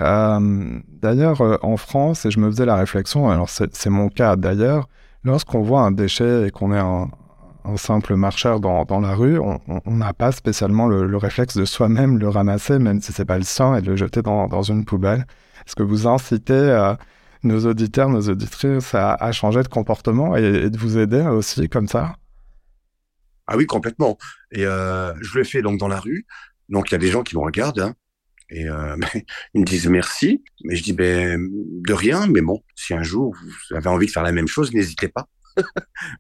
d'ailleurs, 1.03 1.59
en 1.63 1.77
France, 1.77 2.27
et 2.27 2.31
je 2.31 2.41
me 2.41 2.51
faisais 2.51 2.67
la 2.67 2.77
réflexion, 2.77 3.31
alors 3.31 3.49
c'est 3.49 3.91
mon 3.91 4.09
cas 4.09 4.37
d'ailleurs, 4.37 4.89
lorsqu'on 5.25 5.63
voit 5.63 5.83
un 5.83 5.91
déchet 5.93 6.49
et 6.49 6.51
qu'on 6.51 6.73
est 6.73 6.79
un, 6.79 7.09
simple 7.77 8.15
marcheur 8.15 8.61
dans, 8.61 9.01
la 9.01 9.15
rue, 9.15 9.39
on 9.39 9.81
n'a 9.87 10.13
pas 10.13 10.33
spécialement 10.33 10.87
le, 10.87 11.17
réflexe 11.17 11.57
de 11.57 11.65
soi-même 11.65 12.19
le 12.19 12.29
ramasser, 12.29 12.79
même 12.79 13.01
si 13.01 13.13
c'est 13.13 13.25
pas 13.25 13.39
le 13.39 13.45
sang, 13.45 13.75
et 13.75 13.83
de 13.83 13.91
le 13.91 13.97
jeter 13.97 14.23
dans, 14.23 14.63
une 14.63 14.85
poubelle. 14.85 15.27
Est-ce 15.67 15.75
que 15.75 15.83
vous 15.83 16.07
incitez 16.07 16.53
euh, 16.53 16.95
nos 17.45 17.67
auditeurs, 17.67 18.09
nos 18.09 18.29
auditrices 18.29 18.95
à, 18.95 19.15
à 19.15 19.33
changer 19.33 19.63
de 19.63 19.69
comportement 19.69 20.37
et, 20.37 20.71
de 20.71 20.79
vous 20.79 20.99
aider 20.99 21.21
aussi 21.21 21.69
comme 21.69 21.89
ça? 21.89 22.17
Ah 23.47 23.57
oui, 23.57 23.67
complètement. 23.67 24.19
Et 24.53 24.65
euh, 24.65 25.13
je 25.21 25.39
le 25.39 25.45
fais 25.45 25.63
donc 25.63 25.79
dans 25.79 25.89
la 25.89 26.01
rue. 26.01 26.27
Donc 26.69 26.91
il 26.91 26.93
y 26.93 26.95
a 26.95 26.99
des 26.99 27.11
gens 27.11 27.23
qui 27.23 27.37
me 27.37 27.43
regardent 27.43 27.81
hein, 27.81 27.95
et 28.49 28.69
euh, 28.69 28.97
ils 29.55 29.61
me 29.61 29.67
disent 29.67 29.89
merci. 29.89 30.43
Mais 30.65 30.77
je 30.77 30.83
dis 30.83 30.93
ben 30.93 31.49
de 31.51 31.93
rien. 31.93 32.27
Mais 32.27 32.41
bon, 32.41 32.63
si 32.75 32.95
un 32.95 33.03
jour 33.03 33.35
vous 33.35 33.77
avez 33.77 33.89
envie 33.89 34.07
de 34.07 34.13
faire 34.13 34.23
la 34.23 34.33
même 34.33 34.49
chose, 34.49 34.73
n'hésitez 34.73 35.09
pas. 35.09 35.29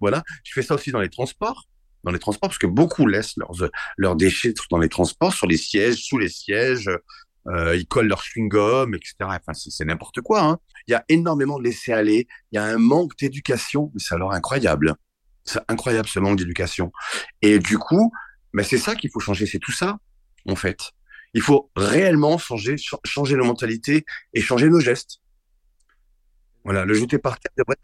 voilà. 0.00 0.22
Je 0.44 0.52
fais 0.52 0.62
ça 0.62 0.74
aussi 0.74 0.90
dans 0.90 1.00
les 1.00 1.10
transports. 1.10 1.64
Dans 2.04 2.12
les 2.12 2.18
transports, 2.18 2.50
parce 2.50 2.58
que 2.58 2.66
beaucoup 2.66 3.06
laissent 3.06 3.38
leurs, 3.38 3.70
leurs 3.96 4.14
déchets 4.14 4.52
dans 4.70 4.76
les 4.76 4.90
transports, 4.90 5.32
sur 5.32 5.46
les 5.46 5.56
sièges, 5.56 6.04
sous 6.04 6.18
les 6.18 6.28
sièges. 6.28 6.90
Euh, 7.48 7.76
ils 7.76 7.86
collent 7.86 8.08
leur 8.08 8.22
chewing-gum, 8.22 8.94
etc. 8.94 9.14
Enfin, 9.20 9.52
c'est 9.52 9.84
n'importe 9.84 10.20
quoi. 10.20 10.42
Hein. 10.42 10.58
Il 10.86 10.92
y 10.92 10.94
a 10.94 11.04
énormément 11.08 11.58
de 11.58 11.64
laisser-aller. 11.64 12.26
Il 12.52 12.56
y 12.56 12.58
a 12.58 12.64
un 12.64 12.78
manque 12.78 13.16
d'éducation. 13.18 13.92
C'est 13.96 14.14
alors 14.14 14.32
incroyable. 14.32 14.94
C'est 15.44 15.60
incroyable 15.68 16.08
ce 16.08 16.20
manque 16.20 16.38
d'éducation. 16.38 16.92
Et 17.42 17.58
du 17.58 17.78
coup, 17.78 18.12
ben, 18.54 18.64
c'est 18.64 18.78
ça 18.78 18.94
qu'il 18.94 19.10
faut 19.10 19.20
changer. 19.20 19.46
C'est 19.46 19.58
tout 19.58 19.72
ça, 19.72 19.98
en 20.48 20.56
fait. 20.56 20.92
Il 21.34 21.42
faut 21.42 21.70
réellement 21.76 22.38
changer, 22.38 22.76
changer 23.04 23.36
nos 23.36 23.44
mentalités 23.44 24.04
et 24.32 24.40
changer 24.40 24.68
nos 24.68 24.80
gestes. 24.80 25.18
Voilà, 26.64 26.84
le 26.84 26.94
jeter 26.94 27.18
par 27.18 27.38
terre 27.38 27.52
devrait 27.58 27.76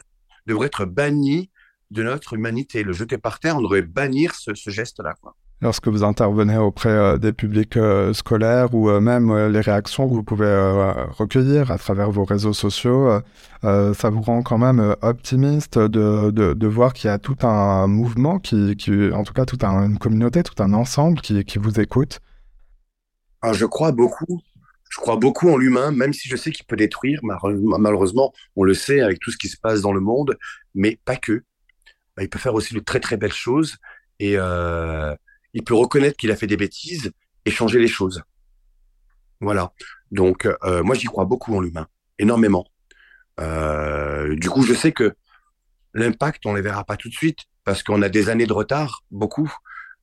devrait 0.47 0.67
être 0.67 0.85
banni 0.85 1.51
de 1.91 2.03
notre 2.03 2.35
humanité. 2.35 2.83
Le 2.83 2.93
jeter 2.93 3.19
par 3.19 3.41
terre, 3.41 3.57
on 3.57 3.63
devrait 3.63 3.83
bannir 3.83 4.35
ce, 4.35 4.53
geste-là. 4.71 5.15
Lorsque 5.63 5.89
vous 5.89 6.05
intervenez 6.05 6.57
auprès 6.57 6.89
euh, 6.89 7.19
des 7.19 7.35
publics 7.35 7.77
euh, 7.77 8.15
scolaires 8.15 8.75
ou 8.75 8.89
euh, 8.89 8.99
même 8.99 9.49
les 9.49 9.61
réactions 9.61 10.09
que 10.09 10.15
vous 10.15 10.23
pouvez 10.23 10.51
recueillir 11.11 11.71
à 11.71 11.77
travers 11.77 12.11
vos 12.11 12.25
réseaux 12.25 12.55
sociaux, 12.55 13.21
ça 13.63 14.11
vous 14.11 14.23
rend 14.23 14.43
quand 14.43 14.57
même 14.57 14.97
optimiste 15.03 15.79
de, 15.79 16.31
de, 16.31 16.67
voir 16.67 16.95
qu'il 16.95 17.09
y 17.09 17.13
a 17.13 17.19
tout 17.19 17.37
un 17.43 17.87
mouvement, 17.87 18.39
qui, 18.39 18.75
qui 18.77 19.13
en 19.13 19.23
tout 19.23 19.35
cas 19.35 19.45
toute 19.45 19.63
une 19.65 19.99
communauté, 19.99 20.43
tout 20.43 20.63
un 20.63 20.73
ensemble 20.73 21.21
qui, 21.21 21.45
qui 21.45 21.59
vous 21.59 21.79
écoute 21.79 22.21
ah, 23.43 23.53
Je 23.53 23.67
crois 23.67 23.93
beaucoup 23.93 24.41
je 24.89 24.97
crois 24.97 25.15
beaucoup 25.15 25.49
en 25.49 25.57
l'humain, 25.57 25.93
même 25.93 26.13
si 26.13 26.29
je 26.29 26.35
sais 26.35 26.51
qu'il 26.51 26.67
peut 26.67 26.75
détruire. 26.75 27.21
Malheureusement, 27.23 28.33
on 28.57 28.65
le 28.65 28.75
sait 28.75 29.03
avec 29.03 29.21
tout 29.21 29.31
ce 29.31 29.37
qui 29.37 29.47
se 29.47 29.57
passe 29.57 29.83
dans 29.83 29.93
le 29.93 30.01
monde, 30.01 30.37
mais 30.75 30.99
pas 31.05 31.15
que. 31.15 31.45
bah, 32.17 32.25
il 32.25 32.29
peut 32.29 32.41
faire 32.41 32.55
aussi 32.55 32.75
de 32.75 32.81
très 32.81 32.99
très 32.99 33.17
belles 33.17 33.33
choses 33.33 33.77
et 34.19 34.37
il 35.55 35.65
peut 35.65 35.75
reconnaître 35.75 36.17
qu'il 36.17 36.31
a 36.31 36.37
fait 36.37 36.47
des 36.47 36.57
bêtises 36.57 37.13
et 37.45 37.51
changer 37.51 37.79
les 37.79 37.89
choses. 37.89 38.23
Voilà. 39.41 39.73
Donc 40.11 40.47
euh, 40.47 40.83
moi 40.83 40.95
j'y 40.95 41.07
crois 41.07 41.25
beaucoup 41.25 41.55
en 41.57 41.61
l'humain, 41.61 41.87
énormément. 42.19 42.67
Euh, 43.41 44.35
du 44.37 44.51
coup 44.51 44.63
je 44.63 44.75
sais 44.75 44.93
que 44.93 45.15
l'impact 45.95 46.45
on 46.47 46.55
les 46.55 46.63
verra 46.63 46.85
pas 46.85 46.97
tout 46.97 47.09
de 47.09 47.15
suite 47.15 47.41
parce 47.65 47.83
qu'on 47.83 48.03
a 48.03 48.09
des 48.09 48.29
années 48.29 48.47
de 48.47 48.53
retard, 48.53 49.05
beaucoup. 49.11 49.53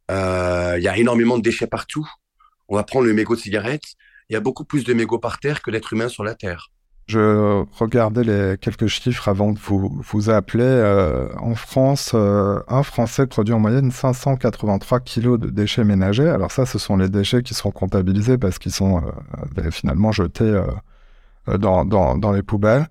Euh, 0.09 0.75
il 0.77 0.83
y 0.83 0.87
a 0.87 0.97
énormément 0.97 1.37
de 1.37 1.43
déchets 1.43 1.67
partout. 1.67 2.07
On 2.69 2.75
va 2.75 2.83
prendre 2.83 3.05
le 3.05 3.13
mégot 3.13 3.35
de 3.35 3.41
cigarette. 3.41 3.83
Il 4.29 4.33
y 4.33 4.35
a 4.35 4.39
beaucoup 4.39 4.65
plus 4.65 4.83
de 4.83 4.93
mégots 4.93 5.19
par 5.19 5.39
terre 5.39 5.61
que 5.61 5.71
d'êtres 5.71 5.93
humains 5.93 6.09
sur 6.09 6.23
la 6.23 6.35
terre. 6.35 6.71
Je 7.07 7.63
regardais 7.79 8.25
les 8.25 8.57
quelques 8.57 8.87
chiffres 8.87 9.29
avant 9.29 9.53
de 9.53 9.59
vous, 9.59 10.01
vous 10.11 10.29
appeler. 10.29 10.65
Euh, 10.65 11.29
en 11.37 11.55
France, 11.55 12.11
euh, 12.13 12.59
un 12.67 12.83
Français 12.83 13.27
produit 13.27 13.53
en 13.53 13.59
moyenne 13.59 13.91
583 13.91 14.99
kilos 14.99 15.39
de 15.39 15.49
déchets 15.49 15.85
ménagers. 15.85 16.27
Alors 16.27 16.51
ça, 16.51 16.65
ce 16.65 16.77
sont 16.77 16.97
les 16.97 17.07
déchets 17.07 17.43
qui 17.43 17.53
sont 17.53 17.71
comptabilisés 17.71 18.37
parce 18.37 18.59
qu'ils 18.59 18.73
sont 18.73 19.01
euh, 19.57 19.71
finalement 19.71 20.11
jetés 20.11 20.61
dans, 21.47 21.85
dans, 21.85 22.17
dans, 22.17 22.31
les 22.33 22.43
poubelles. 22.43 22.89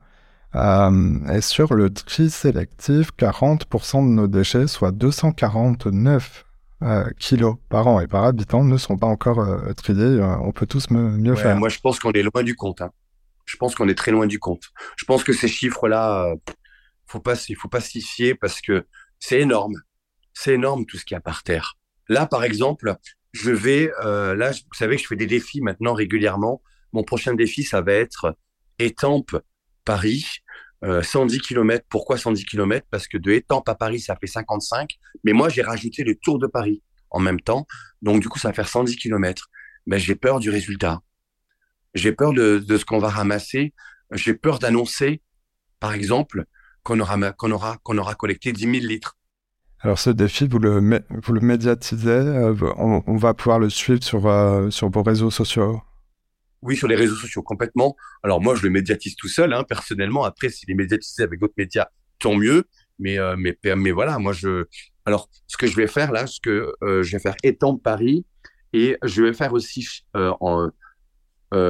et 0.55 1.41
sur 1.43 1.75
le 1.75 1.91
tri 1.91 2.31
sélectif, 2.31 3.11
40% 3.19 4.03
de 4.03 4.15
nos 4.15 4.29
déchets, 4.29 4.67
soit 4.67 4.93
249 4.93 6.47
kilos 7.19 7.57
par 7.69 7.87
an 7.87 8.01
et 8.01 8.07
par 8.07 8.25
habitant, 8.25 8.65
ne 8.65 8.79
sont 8.79 8.97
pas 8.97 9.09
encore 9.09 9.47
triés. 9.77 10.23
on 10.41 10.53
peut 10.53 10.67
tous 10.67 10.89
mieux 10.91 11.35
faire. 11.35 11.59
Moi, 11.59 11.69
je 11.69 11.81
pense 11.81 11.99
qu'on 11.99 12.13
est 12.13 12.23
loin 12.23 12.43
du 12.43 12.55
compte. 12.55 12.81
Hein 12.81 12.91
je 13.47 13.57
pense 13.57 13.75
qu'on 13.75 13.89
est 13.89 13.95
très 13.95 14.11
loin 14.11 14.27
du 14.27 14.39
compte. 14.39 14.65
Je 14.97 15.05
pense 15.05 15.25
que 15.25 15.33
ces 15.33 15.49
chiffres-là, 15.49 16.27
euh, 16.27 16.37
faut 17.07 17.21
pas, 17.21 17.35
il 17.49 17.57
faut 17.57 17.69
pas 17.69 17.81
s'y 17.81 18.03
fier 18.03 18.35
parce 18.35 18.61
que 18.61 18.87
c'est 19.19 19.41
énorme. 19.41 19.75
C'est 20.35 20.55
énorme 20.55 20.85
tout 20.85 20.99
ce 20.99 21.05
qu'il 21.05 21.15
y 21.15 21.19
a 21.19 21.21
par 21.21 21.43
terre. 21.43 21.79
Là, 22.09 22.27
par 22.27 22.45
exemple, 22.45 22.97
je 23.33 23.51
vais, 23.51 23.91
euh, 24.05 24.35
là, 24.35 24.51
vous 24.51 24.75
savez 24.75 24.97
que 24.97 25.03
je 25.03 25.07
fais 25.07 25.17
des 25.17 25.27
défis 25.27 25.61
maintenant 25.61 25.95
régulièrement. 25.95 26.63
Mon 26.93 27.05
prochain 27.05 27.35
défi, 27.35 27.63
ça 27.63 27.81
va 27.81 27.93
être 27.93 28.37
Étampes 28.79 29.37
Paris, 29.85 30.27
euh, 30.85 31.03
110 31.03 31.41
km. 31.41 31.87
Pourquoi 31.89 32.19
110 32.19 32.45
km 32.45 32.87
Parce 32.91 33.09
que 33.09 33.17
de 33.17 33.33
Étampes 33.33 33.69
à 33.69 33.75
Paris, 33.75 34.01
ça 34.01 34.17
fait 34.17 34.27
55. 34.27 34.91
Mais 35.25 35.33
moi, 35.33 35.49
j'ai 35.49 35.63
rajouté 35.63 36.05
le 36.05 36.17
Tour 36.17 36.39
de 36.39 36.47
Paris 36.47 36.83
en 37.11 37.21
même 37.21 37.41
temps. 37.41 37.67
Donc, 38.03 38.21
du 38.21 38.29
coup, 38.29 38.39
ça 38.39 38.49
va 38.49 38.55
faire 38.55 38.69
110 38.69 38.97
km. 38.97 39.49
Ben, 39.87 39.99
j'ai 39.99 40.17
peur 40.17 40.41
du 40.41 40.51
résultat. 40.51 41.01
J'ai 41.97 42.13
peur 42.13 42.35
de, 42.35 42.63
ce 42.69 42.85
qu'on 42.85 42.99
va 42.99 43.09
ramasser. 43.09 43.73
J'ai 44.13 44.35
peur 44.35 44.59
d'annoncer, 44.59 45.23
par 45.81 45.95
exemple, 45.95 46.45
qu'on 46.83 47.01
aura, 47.01 47.33
qu'on 47.33 47.51
aura, 47.51 47.79
qu'on 47.83 47.97
aura 47.97 48.15
collecté 48.15 48.53
10 48.53 48.61
000 48.61 48.73
litres. 48.87 49.17
Alors 49.81 49.99
ce 49.99 50.11
défi, 50.11 50.47
vous 50.47 50.59
le, 50.59 51.03
vous 51.23 51.33
le 51.33 51.41
médiatisez, 51.41 52.11
euh, 52.11 52.55
on, 52.77 53.17
va 53.17 53.33
pouvoir 53.35 53.59
le 53.59 53.71
suivre 53.71 54.03
sur, 54.03 54.27
euh, 54.27 54.69
sur 54.71 54.91
vos 54.91 55.03
réseaux 55.03 55.31
sociaux? 55.31 55.81
Oui, 56.63 56.77
sur 56.77 56.87
les 56.87 56.97
réseaux 56.97 57.17
sociaux, 57.17 57.43
complètement. 57.43 57.97
Alors 58.23 58.43
moi, 58.43 58.55
je 58.55 58.63
le 58.63 58.71
médiatise 58.71 59.17
tout 59.17 59.29
seul, 59.29 59.55
hein, 59.55 59.65
personnellement. 59.65 60.25
Après, 60.25 60.51
s'il 60.51 60.71
est 60.71 60.75
médiatisé 60.75 61.23
avec 61.23 61.41
d'autres 61.41 61.55
médias, 61.57 61.89
tant 62.19 62.35
mieux. 62.35 62.65
Mais, 62.99 63.19
euh, 63.19 63.37
mais, 63.39 63.57
mais 63.75 63.91
voilà, 63.91 64.19
moi, 64.19 64.33
je... 64.35 64.67
Alors, 65.07 65.31
ce 65.47 65.57
que 65.57 65.67
je 65.67 65.77
vais 65.77 65.87
faire 65.87 66.13
là, 66.13 66.27
ce 66.27 66.41
que 66.41 66.73
je 66.83 67.11
vais 67.13 67.21
faire 67.21 67.37
étant 67.43 67.77
Paris, 67.77 68.27
et 68.73 68.99
je 69.03 69.23
vais 69.23 69.33
faire 69.33 69.53
aussi 69.53 70.05
en, 70.15 70.69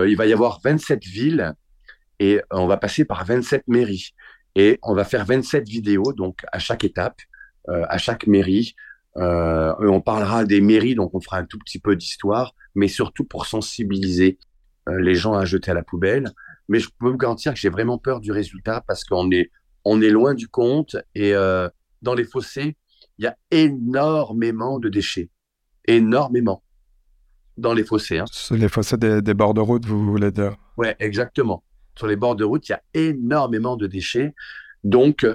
il 0.06 0.16
va 0.16 0.26
y 0.26 0.32
avoir 0.32 0.60
27 0.62 1.04
villes 1.04 1.54
et 2.18 2.40
on 2.50 2.66
va 2.66 2.76
passer 2.76 3.04
par 3.04 3.24
27 3.24 3.64
mairies. 3.68 4.12
Et 4.54 4.78
on 4.82 4.94
va 4.94 5.04
faire 5.04 5.24
27 5.24 5.68
vidéos, 5.68 6.12
donc 6.12 6.44
à 6.50 6.58
chaque 6.58 6.84
étape, 6.84 7.20
euh, 7.68 7.84
à 7.88 7.98
chaque 7.98 8.26
mairie. 8.26 8.74
Euh, 9.18 9.74
on 9.80 10.00
parlera 10.00 10.44
des 10.44 10.60
mairies, 10.60 10.94
donc 10.94 11.14
on 11.14 11.20
fera 11.20 11.38
un 11.38 11.44
tout 11.44 11.58
petit 11.58 11.78
peu 11.78 11.94
d'histoire, 11.94 12.54
mais 12.74 12.88
surtout 12.88 13.24
pour 13.24 13.46
sensibiliser 13.46 14.38
les 14.88 15.14
gens 15.14 15.34
à 15.34 15.44
jeter 15.44 15.72
à 15.72 15.74
la 15.74 15.82
poubelle. 15.82 16.30
Mais 16.68 16.78
je 16.78 16.88
peux 16.98 17.10
vous 17.10 17.16
garantir 17.16 17.52
que 17.52 17.58
j'ai 17.58 17.68
vraiment 17.68 17.98
peur 17.98 18.20
du 18.20 18.32
résultat 18.32 18.82
parce 18.86 19.04
qu'on 19.04 19.30
est, 19.30 19.50
on 19.84 20.00
est 20.00 20.10
loin 20.10 20.34
du 20.34 20.48
compte 20.48 20.96
et 21.14 21.32
dans 22.02 22.14
les 22.14 22.24
fossés, 22.24 22.76
il 23.18 23.24
y 23.24 23.26
a 23.26 23.36
énormément 23.50 24.78
de 24.78 24.88
déchets. 24.88 25.30
Énormément 25.86 26.62
dans 27.56 27.72
les 27.72 27.84
fossés. 27.84 28.18
Hein. 28.18 28.24
Les 28.50 28.68
fossés 28.68 28.96
des, 28.96 29.34
bords 29.34 29.54
de 29.54 29.60
route, 29.60 29.84
vous 29.86 30.04
voulez 30.04 30.30
dire? 30.30 30.56
Ouais, 30.76 30.96
exactement. 30.98 31.62
Sur 31.96 32.06
les 32.06 32.16
bords 32.16 32.36
de 32.36 32.44
route, 32.44 32.68
il 32.68 32.72
y 32.72 32.74
a 32.74 32.82
énormément 32.94 33.76
de 33.76 33.86
déchets. 33.86 34.34
Donc, 34.84 35.26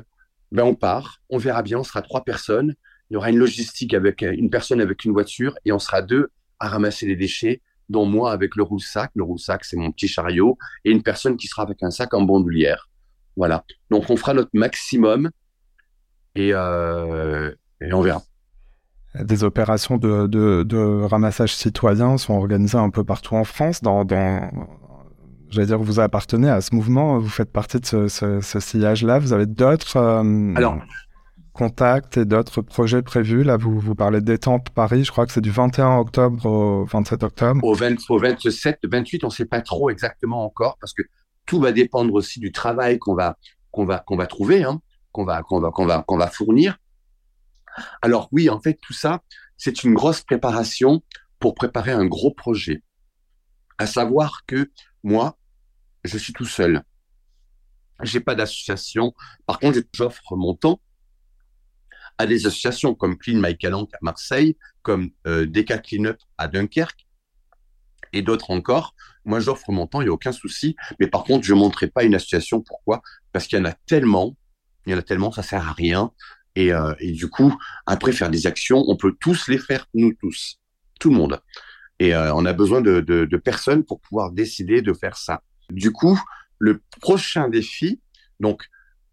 ben 0.52 0.64
on 0.64 0.76
part, 0.76 1.22
on 1.30 1.38
verra 1.38 1.64
bien, 1.64 1.80
on 1.80 1.84
sera 1.84 2.02
trois 2.02 2.24
personnes. 2.24 2.76
Il 3.10 3.16
y 3.16 3.18
aura 3.18 3.30
une 3.30 3.38
logistique 3.38 3.94
avec 3.94 4.22
une 4.22 4.50
personne 4.50 4.80
avec 4.80 5.04
une 5.04 5.12
voiture 5.12 5.56
et 5.66 5.72
on 5.72 5.80
sera 5.80 6.02
deux 6.02 6.30
à 6.60 6.70
ramasser 6.70 7.08
les 7.08 7.16
déchets, 7.16 7.62
dont 7.90 8.06
moi 8.06 8.32
avec 8.32 8.56
le 8.56 8.64
roule-sac. 8.64 9.12
Le 9.16 9.24
roule-sac, 9.24 9.66
c'est 9.66 9.78
mon 9.78 9.92
petit 9.92 10.08
chariot, 10.08 10.58
et 10.86 10.92
une 10.92 11.04
personne 11.04 11.36
qui 11.36 11.48
sera 11.48 11.64
avec 11.64 11.82
un 11.82 11.92
sac 11.92 12.14
en 12.14 12.22
bandoulière. 12.22 12.88
Voilà. 13.36 13.66
Donc, 13.90 14.10
on 14.10 14.16
fera 14.16 14.34
notre 14.34 14.52
maximum 14.54 15.32
et, 16.36 16.52
euh, 16.54 17.52
et 17.82 17.92
on 17.92 18.02
verra. 18.02 18.22
Des 19.20 19.44
opérations 19.44 19.98
de, 19.98 20.28
de, 20.28 20.64
de, 20.64 21.04
ramassage 21.04 21.54
citoyen 21.54 22.18
sont 22.18 22.34
organisées 22.34 22.78
un 22.78 22.90
peu 22.90 23.04
partout 23.04 23.36
en 23.36 23.44
France. 23.44 23.82
Dans, 23.82 24.06
dans 24.06 24.50
j'allais 25.52 25.68
dire, 25.68 25.80
vous 25.80 26.00
appartenez 26.00 26.50
à 26.50 26.62
ce 26.62 26.74
mouvement, 26.74 27.20
vous 27.20 27.30
faites 27.30 27.52
partie 27.52 27.80
de 27.80 27.86
ce, 27.86 28.08
ce, 28.08 28.42
ce 28.42 28.60
sillage-là. 28.60 29.20
Vous 29.20 29.34
avez 29.34 29.46
d'autres 29.46 29.98
euh, 29.98 30.54
contacts 31.54 32.18
et 32.18 32.26
d'autres 32.26 32.62
projets 32.62 33.02
prévus? 33.02 33.44
Là, 33.44 33.58
vous, 33.58 33.80
vous 33.80 33.96
parlez 33.96 34.22
d'Étampes 34.22 34.70
Paris. 34.70 35.04
Je 35.04 35.12
crois 35.12 35.26
que 35.26 35.34
c'est 35.34 35.42
du 35.42 35.52
21 35.52 35.98
octobre 35.98 36.46
au 36.46 36.86
27 36.86 37.24
octobre. 37.24 37.64
Au, 37.64 37.74
20, 37.74 38.10
au 38.10 38.18
27, 38.18 38.80
28, 38.84 39.24
on 39.24 39.28
ne 39.28 39.32
sait 39.32 39.46
pas 39.46 39.62
trop 39.62 39.90
exactement 39.90 40.46
encore 40.46 40.78
parce 40.80 40.94
que 40.94 41.04
tout 41.46 41.60
va 41.60 41.72
dépendre 41.72 42.14
aussi 42.14 42.40
du 42.40 42.52
travail 42.52 42.98
qu'on 42.98 43.16
va 43.16 43.38
qu'on 43.72 43.86
va 43.86 44.00
qu'on 44.00 44.16
va 44.16 44.28
trouver, 44.28 44.64
hein, 44.64 44.82
qu'on 45.12 45.26
va 45.26 45.42
qu'on 45.44 45.60
va 45.60 45.72
qu'on 45.72 45.86
va 45.86 46.04
qu'on 46.08 46.18
va 46.18 46.28
fournir. 46.28 46.78
Alors 48.02 48.30
oui, 48.32 48.50
en 48.50 48.60
fait, 48.60 48.80
tout 48.82 48.94
ça, 48.94 49.22
c'est 49.58 49.84
une 49.84 49.94
grosse 49.94 50.22
préparation 50.22 51.04
pour 51.40 51.56
préparer 51.56 51.92
un 51.92 52.06
gros 52.06 52.34
projet. 52.34 52.84
À 53.78 53.88
savoir 53.88 54.46
que 54.46 54.72
moi, 55.04 55.38
je 56.04 56.18
suis 56.18 56.34
tout 56.34 56.46
seul. 56.46 56.84
J'ai 58.04 58.20
pas 58.20 58.36
d'association. 58.36 59.14
Par 59.46 59.60
contre, 59.60 59.80
j'offre 59.94 60.36
mon 60.36 60.56
temps 60.56 60.82
à 62.18 62.26
des 62.26 62.46
associations 62.46 62.94
comme 62.94 63.18
Clean 63.18 63.40
My 63.42 63.58
Calanque 63.58 63.94
à 63.94 64.00
Marseille, 64.02 64.58
comme 64.82 65.12
euh, 65.28 65.48
Clean 65.84 66.06
Up 66.06 66.18
à 66.38 66.48
Dunkerque 66.48 67.08
et 68.14 68.22
d'autres 68.22 68.52
encore. 68.52 68.96
Moi, 69.26 69.40
j'offre 69.40 69.72
mon 69.72 69.88
temps, 69.88 70.02
il 70.02 70.06
n'y 70.06 70.10
a 70.10 70.14
aucun 70.14 70.32
souci. 70.32 70.76
Mais 71.00 71.08
par 71.08 71.24
contre, 71.24 71.46
je 71.46 71.54
ne 71.54 71.60
montrerai 71.60 71.88
pas 71.88 72.04
une 72.04 72.16
association. 72.16 72.62
Pourquoi? 72.62 73.02
Parce 73.32 73.48
qu'il 73.48 73.58
y 73.58 73.62
en 73.62 73.66
a 73.66 73.74
tellement, 73.74 74.36
il 74.86 74.92
y 74.92 74.96
en 74.96 75.00
a 75.00 75.04
tellement, 75.04 75.32
ça 75.32 75.44
sert 75.44 75.68
à 75.68 75.74
rien. 75.74 76.12
Et, 76.56 76.74
euh, 76.74 76.94
et, 77.00 77.12
du 77.12 77.30
coup, 77.30 77.56
après 77.86 78.12
faire 78.12 78.30
des 78.30 78.48
actions, 78.48 78.84
on 78.88 78.98
peut 78.98 79.16
tous 79.20 79.48
les 79.48 79.58
faire, 79.58 79.88
nous 79.94 80.14
tous, 80.20 80.60
tout 81.00 81.10
le 81.10 81.16
monde. 81.16 81.42
Et 82.00 82.14
euh, 82.14 82.34
on 82.34 82.46
a 82.46 82.54
besoin 82.54 82.82
de, 82.82 83.38
personnes 83.44 83.84
pour 83.84 84.02
pouvoir 84.02 84.32
décider 84.32 84.82
de 84.82 84.94
faire 84.94 85.18
ça. 85.18 85.42
Du 85.70 85.92
coup, 85.92 86.20
le 86.60 86.82
prochain 87.00 87.48
défi, 87.48 88.02
donc 88.40 88.68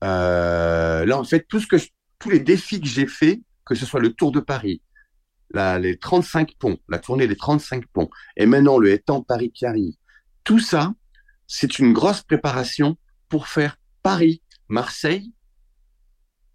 euh, 0.04 1.04
là 1.04 1.18
en 1.18 1.24
fait, 1.24 1.46
tous 1.48 2.30
les 2.30 2.40
défis 2.40 2.80
que 2.80 2.88
j'ai 2.88 3.06
fait, 3.06 3.42
que 3.64 3.74
ce 3.74 3.86
soit 3.86 4.00
le 4.00 4.12
Tour 4.12 4.32
de 4.32 4.40
Paris, 4.40 4.82
les 5.54 5.98
35 5.98 6.54
ponts, 6.58 6.78
la 6.88 6.98
tournée 6.98 7.26
des 7.26 7.36
35 7.36 7.86
ponts, 7.86 8.10
et 8.36 8.46
maintenant 8.46 8.78
le 8.78 8.90
étang 8.90 9.22
Paris 9.22 9.50
qui 9.52 9.64
arrive, 9.64 9.94
tout 10.44 10.58
ça, 10.58 10.92
c'est 11.46 11.78
une 11.78 11.92
grosse 11.92 12.22
préparation 12.22 12.98
pour 13.28 13.48
faire 13.48 13.76
Paris, 14.02 14.42
Marseille, 14.68 15.32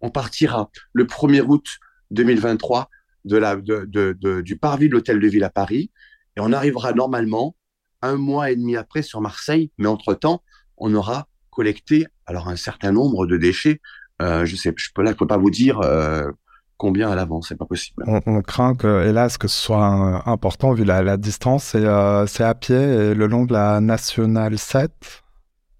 on 0.04 0.10
partira 0.10 0.70
le 0.92 1.06
1er 1.06 1.42
août 1.42 1.66
2023 2.12 2.90
de 3.26 3.38
la, 3.38 3.56
de, 3.56 4.42
du 4.42 4.58
parvis 4.58 4.90
de 4.90 4.94
l'Hôtel 4.94 5.20
de 5.20 5.28
Ville 5.28 5.46
à 5.46 5.50
Paris 5.50 5.92
et 6.36 6.42
on 6.42 6.52
arrivera 6.52 6.92
normalement 6.92 7.56
un 8.02 8.18
mois 8.18 8.52
et 8.52 8.56
demi 8.58 8.76
après 8.76 9.02
sur 9.02 9.22
Marseille, 9.22 9.72
mais 9.78 9.88
entre-temps, 9.88 10.44
on 10.78 10.94
aura 10.94 11.28
collecté 11.52 12.06
alors 12.26 12.50
un 12.50 12.58
certain 12.58 12.92
nombre 12.92 13.26
de 13.26 13.38
déchets. 13.38 13.80
Euh, 14.22 14.46
je 14.46 14.58
sais, 14.58 14.74
je 14.76 14.90
peux 14.94 15.04
là, 15.04 15.14
peux 15.14 15.26
pas 15.26 15.38
vous 15.38 15.50
dire 15.50 15.80
euh, 15.80 16.30
combien 16.76 17.10
à 17.10 17.16
l'avance, 17.16 17.48
c'est 17.48 17.56
pas 17.56 17.66
possible. 17.66 18.04
On, 18.06 18.42
craint 18.42 18.76
que, 18.76 19.08
hélas, 19.08 19.38
que 19.38 19.48
ce 19.48 19.56
soit 19.56 20.22
important 20.26 20.74
vu 20.74 20.84
la, 20.84 21.16
distance. 21.16 21.64
C'est 21.64 21.86
euh, 21.86 22.26
à 22.40 22.56
pied 22.56 22.76
et 22.76 23.14
le 23.14 23.28
long 23.28 23.46
de 23.46 23.54
la 23.54 23.80
nationale 23.80 24.58
7. 24.58 24.92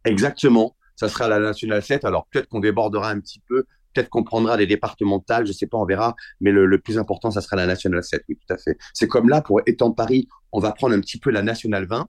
Exactement, 0.06 0.78
ça 0.96 1.10
sera 1.10 1.28
la 1.28 1.40
nationale 1.40 1.84
7. 1.84 2.06
Alors 2.06 2.26
peut-être 2.32 2.48
qu'on 2.48 2.62
débordera 2.62 3.10
un 3.10 3.20
petit 3.20 3.42
peu 3.50 3.66
Peut-être 3.94 4.10
qu'on 4.10 4.24
prendra 4.24 4.58
des 4.58 4.68
départementales, 4.68 5.46
je 5.46 5.52
sais 5.52 5.68
pas, 5.68 5.78
on 5.78 5.86
verra. 5.86 6.16
Mais 6.42 6.52
le, 6.52 6.78
plus 6.80 6.98
important, 6.98 7.32
ça 7.32 7.42
sera 7.42 7.56
la 7.56 7.66
nationale 7.66 8.04
7, 8.04 8.24
oui, 8.30 8.38
tout 8.38 8.54
à 8.54 8.58
fait. 8.58 8.78
C'est 8.94 9.08
comme 9.08 9.30
là, 9.30 9.42
pour 9.42 9.62
étant 9.66 9.92
Paris, 9.92 10.28
on 10.52 10.60
va 10.60 10.72
prendre 10.72 10.96
un 10.96 11.00
petit 11.00 11.20
peu 11.20 11.32
la 11.32 11.42
nationale 11.42 11.86
20, 11.86 12.08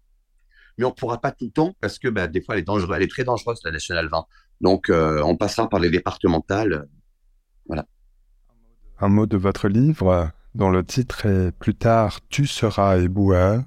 mais 0.78 0.84
on 0.84 0.92
pourra 0.92 1.20
pas 1.20 1.30
tout 1.30 1.46
le 1.46 1.50
temps 1.50 1.74
parce 1.80 1.98
que 1.98 2.08
bah, 2.08 2.26
des 2.26 2.40
fois, 2.40 2.54
elle 2.54 2.60
est 2.60 2.64
dangereuse, 2.64 2.96
elle 2.96 3.02
est 3.02 3.10
très 3.10 3.24
dangereuse 3.24 3.60
la 3.64 3.70
nationale 3.70 4.08
20. 4.08 4.24
Donc, 4.60 4.90
euh, 4.90 5.22
on 5.24 5.36
passera 5.36 5.68
par 5.68 5.80
les 5.80 5.90
départementales, 5.90 6.88
voilà. 7.66 7.86
un 9.00 9.08
mot 9.08 9.26
de 9.26 9.36
votre 9.36 9.68
livre 9.68 10.30
dont 10.54 10.70
le 10.70 10.84
titre 10.84 11.26
est 11.26 11.52
Plus 11.52 11.74
tard, 11.74 12.20
tu 12.28 12.46
seras 12.46 12.98
éboueur. 12.98 13.62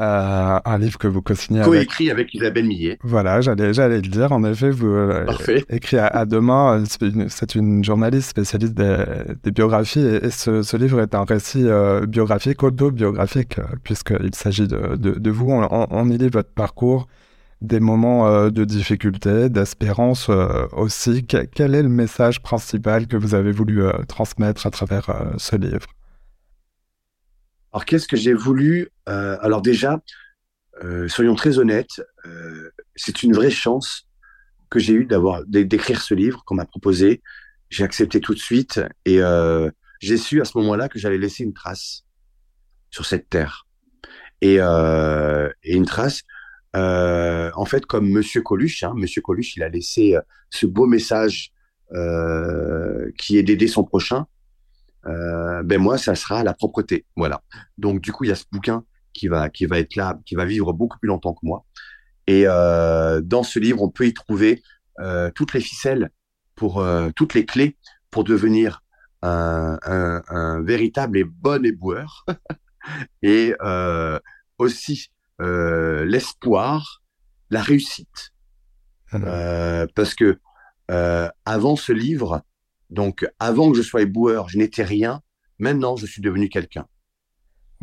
Euh, 0.00 0.58
un 0.64 0.78
livre 0.78 0.98
que 0.98 1.06
vous 1.06 1.22
co-signez 1.22 1.60
avec... 1.60 1.82
écrit 1.82 2.10
avec 2.10 2.34
Isabelle 2.34 2.64
Millet. 2.64 2.98
Voilà, 3.04 3.40
j'allais, 3.40 3.72
j'allais 3.72 4.00
le 4.00 4.08
dire. 4.08 4.32
En 4.32 4.42
effet, 4.42 4.70
vous 4.70 4.88
euh, 4.88 5.24
écrit 5.70 5.98
à, 5.98 6.08
à 6.08 6.24
demain. 6.24 6.82
C'est 7.28 7.54
une, 7.54 7.84
journaliste 7.84 8.30
spécialiste 8.30 8.74
des, 8.74 9.50
biographies 9.52 10.00
et, 10.00 10.30
ce, 10.30 10.76
livre 10.76 11.00
est 11.00 11.14
un 11.14 11.22
récit 11.22 11.62
euh, 11.64 12.06
biographique, 12.06 12.64
autobiographique, 12.64 13.60
puisqu'il 13.84 14.34
s'agit 14.34 14.66
de, 14.66 14.96
de, 14.96 15.30
vous. 15.30 15.50
On, 15.50 15.86
on, 15.88 16.10
y 16.10 16.18
lit 16.18 16.28
votre 16.28 16.50
parcours, 16.50 17.06
des 17.60 17.78
moments 17.78 18.50
de 18.50 18.64
difficulté, 18.64 19.48
d'espérance 19.48 20.28
aussi. 20.72 21.24
quel 21.24 21.74
est 21.74 21.82
le 21.82 21.88
message 21.88 22.42
principal 22.42 23.06
que 23.06 23.16
vous 23.16 23.34
avez 23.36 23.52
voulu 23.52 23.84
transmettre 24.08 24.66
à 24.66 24.70
travers 24.70 25.08
ce 25.36 25.54
livre? 25.54 25.86
Alors, 27.74 27.86
qu'est-ce 27.86 28.06
que 28.06 28.16
j'ai 28.16 28.34
voulu 28.34 28.88
euh, 29.08 29.36
Alors 29.40 29.60
déjà, 29.60 30.00
euh, 30.84 31.08
soyons 31.08 31.34
très 31.34 31.58
honnêtes, 31.58 32.00
euh, 32.24 32.70
c'est 32.94 33.24
une 33.24 33.32
vraie 33.32 33.50
chance 33.50 34.06
que 34.70 34.78
j'ai 34.78 34.92
eu 34.92 35.06
d'avoir 35.06 35.42
d'écrire 35.44 36.00
ce 36.00 36.14
livre 36.14 36.44
qu'on 36.44 36.54
m'a 36.54 36.66
proposé. 36.66 37.20
J'ai 37.70 37.82
accepté 37.82 38.20
tout 38.20 38.32
de 38.32 38.38
suite 38.38 38.80
et 39.04 39.18
j'ai 40.00 40.16
su 40.16 40.40
à 40.40 40.44
ce 40.44 40.56
moment-là 40.58 40.88
que 40.88 41.00
j'allais 41.00 41.18
laisser 41.18 41.42
une 41.42 41.52
trace 41.52 42.04
sur 42.90 43.06
cette 43.06 43.28
terre 43.28 43.66
et, 44.40 44.58
et 44.58 45.74
une 45.74 45.86
trace. 45.86 46.22
en 46.74 47.64
fait, 47.64 47.86
comme 47.86 48.08
Monsieur 48.08 48.42
Coluche, 48.42 48.84
hein, 48.84 48.94
Monsieur 48.96 49.20
Coluche, 49.20 49.56
il 49.56 49.64
a 49.64 49.68
laissé 49.68 50.16
ce 50.50 50.66
beau 50.66 50.86
message 50.86 51.52
qui 53.18 53.36
est 53.36 53.42
d'aider 53.42 53.66
son 53.66 53.82
prochain 53.82 54.26
euh, 55.06 55.62
ben 55.62 55.80
moi, 55.80 55.98
ça 55.98 56.14
sera 56.14 56.42
la 56.44 56.54
propreté. 56.54 57.04
Voilà. 57.16 57.42
Donc 57.78 58.00
du 58.00 58.12
coup, 58.12 58.24
il 58.24 58.28
y 58.28 58.32
a 58.32 58.36
ce 58.36 58.44
bouquin 58.50 58.84
qui 59.12 59.28
va 59.28 59.48
qui 59.48 59.66
va 59.66 59.78
être 59.78 59.96
là, 59.96 60.18
qui 60.26 60.34
va 60.34 60.44
vivre 60.44 60.72
beaucoup 60.72 60.98
plus 60.98 61.08
longtemps 61.08 61.34
que 61.34 61.44
moi. 61.46 61.64
Et 62.26 62.44
euh, 62.46 63.20
dans 63.20 63.42
ce 63.42 63.58
livre, 63.58 63.82
on 63.82 63.90
peut 63.90 64.06
y 64.06 64.14
trouver 64.14 64.62
euh, 65.00 65.30
toutes 65.34 65.52
les 65.54 65.60
ficelles 65.60 66.10
pour 66.54 66.86
toutes 67.16 67.34
les 67.34 67.44
clés 67.44 67.76
pour 68.12 68.22
devenir 68.22 68.82
un, 69.22 69.76
un, 69.82 70.22
un 70.28 70.62
véritable 70.62 71.18
et 71.18 71.24
bon 71.24 71.64
éboueur 71.66 72.24
et 73.22 73.54
aussi 74.58 75.10
l'espoir, 75.40 77.02
la 77.50 77.60
réussite. 77.60 78.32
parce 79.10 80.14
que 80.14 80.38
avant 80.88 81.74
ce 81.74 81.90
livre, 81.92 82.44
donc, 82.94 83.26
avant 83.38 83.70
que 83.70 83.76
je 83.76 83.82
sois 83.82 84.02
éboueur, 84.02 84.48
je 84.48 84.58
n'étais 84.58 84.84
rien. 84.84 85.20
Maintenant, 85.58 85.96
je 85.96 86.06
suis 86.06 86.22
devenu 86.22 86.48
quelqu'un. 86.48 86.86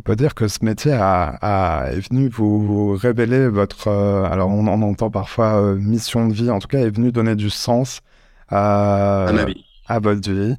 On 0.00 0.02
peut 0.02 0.16
dire 0.16 0.34
que 0.34 0.48
ce 0.48 0.64
métier 0.64 0.92
a, 0.92 1.88
est 1.92 2.08
venu 2.10 2.28
vous 2.28 2.96
révéler 2.96 3.46
votre. 3.48 3.88
Euh, 3.88 4.24
alors, 4.24 4.48
on, 4.50 4.66
en 4.66 4.82
entend 4.82 5.10
parfois 5.10 5.62
euh, 5.62 5.76
mission 5.76 6.26
de 6.26 6.32
vie. 6.32 6.50
En 6.50 6.58
tout 6.58 6.66
cas, 6.66 6.80
est 6.80 6.90
venu 6.90 7.12
donner 7.12 7.36
du 7.36 7.50
sens 7.50 8.00
à, 8.48 9.26
à 9.26 9.32
ma 9.32 9.44
vie, 9.44 9.64
à 9.86 10.00
votre 10.00 10.28
vie. 10.28 10.56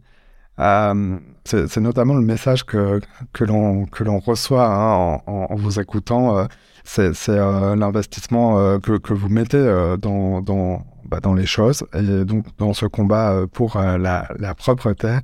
Euh, 0.59 1.17
c'est 1.45 1.77
notamment 1.77 2.13
le 2.13 2.21
message 2.21 2.63
que, 2.63 3.01
que 3.33 3.43
l'on 3.43 4.19
reçoit 4.19 4.65
hein, 4.65 5.19
en, 5.27 5.47
en, 5.49 5.55
vous 5.55 5.79
écoutant. 5.79 6.47
c'est 6.85 7.11
l'investissement 7.27 8.79
que, 8.79 8.97
que, 8.97 9.13
vous 9.13 9.27
mettez 9.27 9.95
dans, 9.99 10.41
dans, 10.41 10.85
bah, 11.05 11.19
dans 11.21 11.33
les 11.33 11.45
choses 11.45 11.85
et 11.93 12.25
donc 12.25 12.45
dans 12.57 12.73
ce 12.73 12.85
combat 12.85 13.33
euh, 13.33 13.47
pour 13.47 13.77
euh, 13.77 13.97
la, 13.97 14.27
la, 14.39 14.55
propreté. 14.55 15.17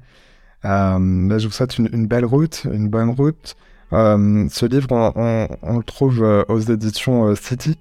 Euh, 0.65 1.39
je 1.39 1.47
vous 1.47 1.53
souhaite 1.53 1.77
une, 1.77 2.07
belle 2.07 2.25
route, 2.25 2.65
une 2.71 2.89
bonne 2.89 3.09
route. 3.09 3.55
ce 3.91 4.65
livre, 4.65 4.87
on, 4.91 5.47
on, 5.61 5.77
le 5.77 5.83
trouve 5.83 6.21
aux 6.47 6.59
éditions 6.59 7.33
City. 7.35 7.77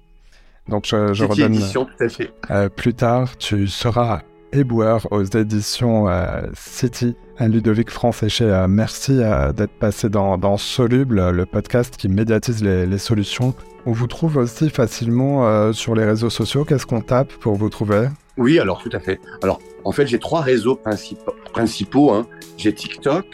Donc 0.67 0.85
je, 0.85 1.13
je 1.13 1.25
redonne. 1.25 1.53
Édition, 1.53 1.85
tout 1.85 2.03
à 2.03 2.09
fait. 2.09 2.31
plus 2.75 2.93
tard, 2.93 3.37
tu 3.37 3.67
seras 3.67 4.21
éboueur 4.53 5.07
aux 5.11 5.23
éditions 5.23 6.07
City. 6.53 7.15
Ludovic 7.39 7.89
Françéché, 7.89 8.65
merci 8.67 9.17
d'être 9.55 9.77
passé 9.79 10.09
dans, 10.09 10.37
dans, 10.37 10.57
Soluble, 10.57 11.29
le 11.29 11.45
podcast 11.45 11.95
qui 11.97 12.09
médiatise 12.09 12.63
les, 12.63 12.85
les 12.85 12.97
solutions 12.97 13.55
on 13.85 13.91
vous 13.91 14.07
trouve 14.07 14.37
aussi 14.37 14.69
facilement 14.69 15.47
euh, 15.47 15.73
sur 15.73 15.95
les 15.95 16.05
réseaux 16.05 16.29
sociaux. 16.29 16.65
Qu'est-ce 16.65 16.85
qu'on 16.85 17.01
tape 17.01 17.31
pour 17.33 17.55
vous 17.55 17.69
trouver? 17.69 18.09
Oui, 18.37 18.59
alors 18.59 18.81
tout 18.83 18.89
à 18.93 18.99
fait. 18.99 19.19
Alors, 19.41 19.59
en 19.83 19.91
fait, 19.91 20.05
j'ai 20.07 20.19
trois 20.19 20.41
réseaux 20.41 20.75
principaux. 20.75 21.33
principaux 21.53 22.11
hein. 22.13 22.27
J'ai 22.57 22.73
TikTok, 22.73 23.25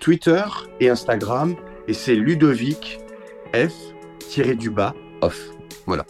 Twitter 0.00 0.42
et 0.80 0.88
Instagram. 0.88 1.54
Et 1.86 1.94
c'est 1.94 2.14
Ludovic 2.14 3.00
F 3.54 3.74
du 4.58 4.70
bas 4.70 4.94
off. 5.22 5.50
Voilà. 5.86 6.04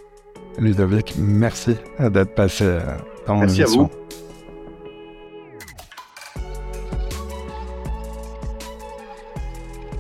Ludovic, 0.59 1.15
merci 1.19 1.77
d'être 1.99 2.35
passé 2.35 2.65
euh, 2.65 2.81
dans 3.27 3.35
mon 3.35 3.41
Merci 3.43 3.63
à 3.63 3.67
vous. 3.67 3.89